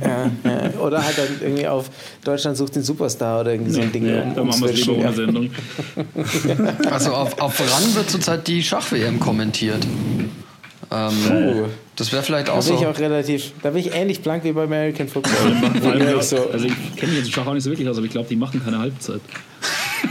Ja, 0.02 0.30
ja. 0.44 0.80
Oder 0.80 1.04
halt 1.04 1.18
dann 1.18 1.28
irgendwie 1.40 1.66
auf 1.66 1.90
Deutschland 2.24 2.56
sucht 2.56 2.76
den 2.76 2.82
Superstar 2.82 3.40
oder 3.40 3.52
irgendwie 3.52 3.72
so 3.72 3.80
ein 3.80 3.92
Ding 3.92 4.06
ja, 4.06 4.22
um, 4.22 4.34
Dann 4.34 4.46
machen 4.46 4.62
wir 4.62 4.70
es 4.70 4.76
lieber 4.76 4.92
ohne 4.92 5.02
ja. 5.04 5.12
Sendung. 5.12 5.50
Also 6.90 7.12
auf, 7.12 7.40
auf 7.40 7.60
RAN 7.60 7.94
wird 7.94 8.10
zurzeit 8.10 8.46
die 8.46 8.62
Schach-WM 8.62 9.20
kommentiert. 9.20 9.86
Ähm, 10.90 11.12
Puh. 11.26 11.66
das 11.96 12.12
wäre 12.12 12.22
vielleicht 12.22 12.48
Da 12.48 12.52
auch 12.52 12.64
bin 12.64 12.74
ich 12.74 12.80
so. 12.80 12.86
auch 12.86 12.98
relativ, 12.98 13.52
da 13.62 13.70
bin 13.70 13.80
ich 13.80 13.92
ähnlich 13.94 14.22
blank 14.22 14.44
wie 14.44 14.52
bei 14.52 14.64
American 14.64 15.06
Football. 15.08 15.34
Ja, 16.00 16.22
so. 16.28 16.48
Also 16.50 16.66
ich 16.66 16.96
kenne 16.96 17.12
mich 17.12 17.24
jetzt 17.24 17.32
Schach 17.32 17.46
auch 17.46 17.52
nicht 17.52 17.64
so 17.64 17.70
wirklich 17.70 17.88
aus, 17.88 17.98
aber 17.98 18.06
ich 18.06 18.12
glaube, 18.12 18.28
die 18.28 18.36
machen 18.36 18.62
keine 18.64 18.78
Halbzeit. 18.78 19.20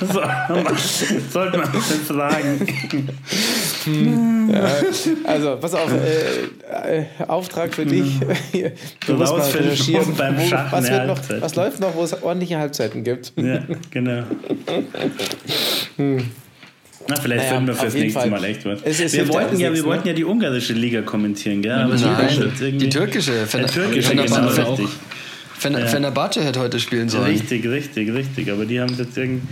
so, 0.00 0.22
sollte 1.30 1.58
man 1.58 1.72
das 1.72 1.90
fragen. 3.92 4.54
Also, 5.24 5.56
pass 5.60 5.74
auf, 5.74 5.90
äh, 5.92 6.98
äh, 7.00 7.04
Auftrag 7.26 7.74
für 7.74 7.84
dich. 7.86 8.04
Hier, 8.52 8.70
Du 9.06 9.12
Du 9.12 9.18
musst 9.18 9.32
mal 9.36 9.40
recherchieren, 9.42 10.14
beim 10.16 10.40
Schach 10.40 10.70
was, 10.72 10.90
wird 10.90 11.06
noch, 11.06 11.18
was 11.40 11.54
läuft 11.54 11.80
noch, 11.80 11.94
wo 11.94 12.02
es 12.04 12.22
ordentliche 12.22 12.58
Halbzeiten 12.58 13.02
gibt. 13.04 13.32
Ja, 13.36 13.60
genau. 13.90 14.22
Na, 17.08 17.14
vielleicht 17.16 17.44
Naja, 17.44 17.50
finden 17.54 17.66
wir 17.68 17.74
fürs 17.74 17.94
nächste 17.94 18.20
Fall. 18.20 18.30
Mal 18.30 18.44
echt 18.44 18.64
was. 18.64 18.82
Wir 18.84 19.06
ja 19.24 19.28
wollten 19.32 19.58
ja, 19.60 19.72
wir 19.72 19.80
ne? 19.82 19.86
wollten 19.88 20.08
ja 20.08 20.14
die 20.14 20.24
ungarische 20.24 20.72
Liga 20.72 21.02
kommentieren, 21.02 21.62
gell? 21.62 21.72
Aber 21.72 21.94
Nein, 21.94 22.52
die 22.60 22.88
türkische. 22.88 23.32
Die 23.32 23.46
Fener- 23.46 23.66
türkische, 23.68 24.08
Fener- 24.10 24.24
genau, 24.24 24.48
Fener- 24.48 24.70
richtig. 24.70 24.88
Fener- 25.58 25.86
Fenerbahce 25.86 26.42
hätte 26.44 26.58
heute 26.60 26.80
spielen 26.80 27.08
sollen. 27.08 27.26
Richtig, 27.26 27.64
richtig, 27.66 28.12
richtig. 28.12 28.50
Aber 28.50 28.64
die 28.66 28.80
haben 28.80 28.94
jetzt 28.98 29.16
irgendwie. 29.16 29.42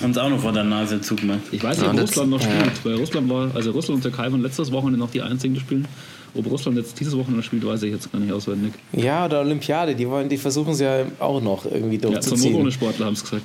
Haben 0.00 0.10
es 0.12 0.18
auch 0.18 0.28
noch 0.30 0.40
vor 0.40 0.52
der 0.52 0.64
Nase 0.64 1.00
zugemacht. 1.00 1.40
Ich 1.50 1.62
weiß 1.62 1.76
nicht, 1.78 1.84
Ja, 1.84 1.90
ob 1.90 1.94
und 1.96 2.00
Russland 2.02 2.30
noch 2.30 2.40
spielt, 2.40 2.84
weil 2.84 2.94
Russland 2.94 3.28
war, 3.30 3.50
also 3.54 3.70
Russland 3.72 3.96
und 3.96 4.02
Türkei 4.02 4.30
waren 4.30 4.42
letztes 4.42 4.70
Wochenende 4.72 4.98
noch 4.98 5.10
die 5.10 5.22
einzigen, 5.22 5.54
die 5.54 5.60
spielen. 5.60 5.86
Ob 6.34 6.48
Russland 6.50 6.76
jetzt 6.76 7.00
dieses 7.00 7.16
Wochenende 7.16 7.42
spielt, 7.42 7.64
weiß 7.66 7.82
ich 7.84 7.92
jetzt 7.92 8.12
gar 8.12 8.18
nicht 8.20 8.32
auswendig. 8.32 8.74
Ja, 8.92 9.24
oder 9.24 9.40
Olympiade, 9.40 9.94
die, 9.94 10.08
wollen, 10.08 10.28
die 10.28 10.36
versuchen 10.36 10.72
es 10.74 10.80
ja 10.80 11.04
auch 11.18 11.40
noch 11.42 11.64
irgendwie 11.64 11.96
Ja, 11.96 12.00
zum 12.00 12.10
ohne 12.10 12.20
durchzuziehen. 12.20 12.70
Sportler 12.72 13.06
haben 13.06 13.14
es 13.14 13.22
gesagt. 13.22 13.44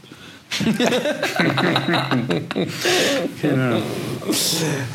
Genau. 3.41 3.77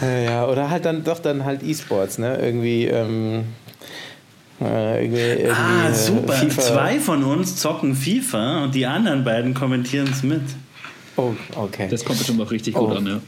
Ja, 0.01 0.19
ja, 0.19 0.47
oder 0.47 0.71
halt 0.71 0.85
dann 0.85 1.05
doch 1.05 1.19
dann 1.19 1.45
halt 1.45 1.63
E-Sports, 1.63 2.19
ne? 2.19 2.37
Irgendwie, 2.41 2.85
ähm, 2.87 3.45
äh, 4.61 5.05
irgendwie, 5.05 5.21
irgendwie 5.21 5.51
Ah, 5.51 5.89
äh, 5.91 5.95
super. 5.95 6.33
FIFA. 6.35 6.61
Zwei 6.63 6.99
von 7.01 7.25
uns 7.25 7.57
zocken 7.57 7.95
FIFA 7.95 8.65
und 8.65 8.75
die 8.75 8.87
anderen 8.87 9.25
beiden 9.25 9.55
kommentieren 9.55 10.09
es 10.11 10.23
mit. 10.23 10.43
Oh, 11.19 11.35
okay. 11.57 11.89
Das 11.91 12.05
kommt 12.05 12.19
bestimmt 12.19 12.41
auch 12.41 12.51
richtig 12.51 12.75
Oh. 12.77 12.87
gut 12.87 12.97
an, 12.97 13.07
ja. 13.07 13.21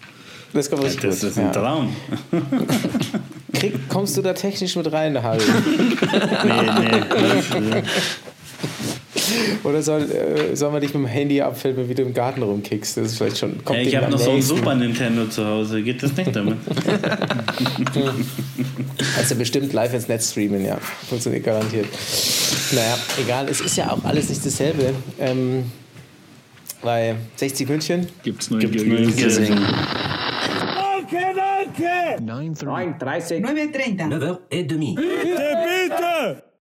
Das 0.53 0.71
kommt 0.71 0.83
richtig 0.85 1.03
Das 1.03 1.21
gut. 1.21 1.31
ist 1.31 1.39
ein 1.39 1.47
ja. 1.47 1.53
Traum. 1.53 1.95
Krieg, 3.53 3.89
kommst 3.89 4.17
du 4.17 4.23
da 4.23 4.33
technisch 4.33 4.75
mit 4.77 4.91
rein, 4.91 5.21
Harry? 5.23 5.41
Nee, 6.45 6.91
nee. 7.61 7.83
das, 9.15 9.25
Oder 9.65 9.83
soll, 9.83 10.03
äh, 10.11 10.57
soll 10.57 10.71
man 10.73 10.81
dich 10.81 10.95
mit 10.95 11.03
dem 11.03 11.07
Handy 11.07 11.41
abfilmen, 11.41 11.89
wie 11.89 11.95
du 11.95 12.03
im 12.03 12.15
Garten 12.15 12.43
rumkickst? 12.43 12.97
Das 12.97 13.07
ist 13.07 13.19
vielleicht 13.19 13.39
schon. 13.39 13.63
Kommt 13.65 13.79
äh, 13.81 13.83
ich 13.83 13.95
habe 13.97 14.11
noch 14.11 14.19
so 14.19 14.31
ein. 14.31 14.43
Super 14.43 14.75
Nintendo 14.75 15.27
zu 15.27 15.47
Hause. 15.47 15.83
Geht 15.83 16.03
das 16.03 16.17
nicht 16.17 16.35
damit? 16.35 16.57
Also 19.19 19.35
bestimmt 19.37 19.73
live 19.73 19.95
ins 19.95 20.09
Netz 20.09 20.31
streamen, 20.31 20.65
ja. 20.65 20.79
Funktioniert 21.09 21.45
garantiert. 21.45 21.87
Naja, 22.73 22.99
egal, 23.21 23.49
es 23.49 23.61
ist 23.61 23.77
ja 23.77 23.91
auch 23.91 24.05
alles 24.05 24.29
nicht 24.29 24.45
dasselbe. 24.45 24.95
Ähm, 25.19 25.65
weil 26.83 27.17
60 27.37 27.69
München, 27.69 28.09
Gibt 28.23 28.43
es 28.43 28.51
neue 28.51 28.61
Gibt's 28.61 28.83
Gürtel? 28.83 29.01
neue 29.01 29.13
Gürtel? 29.13 29.57
9.30. 32.21 33.41
9h30. 33.41 34.09
9h30. 34.09 36.43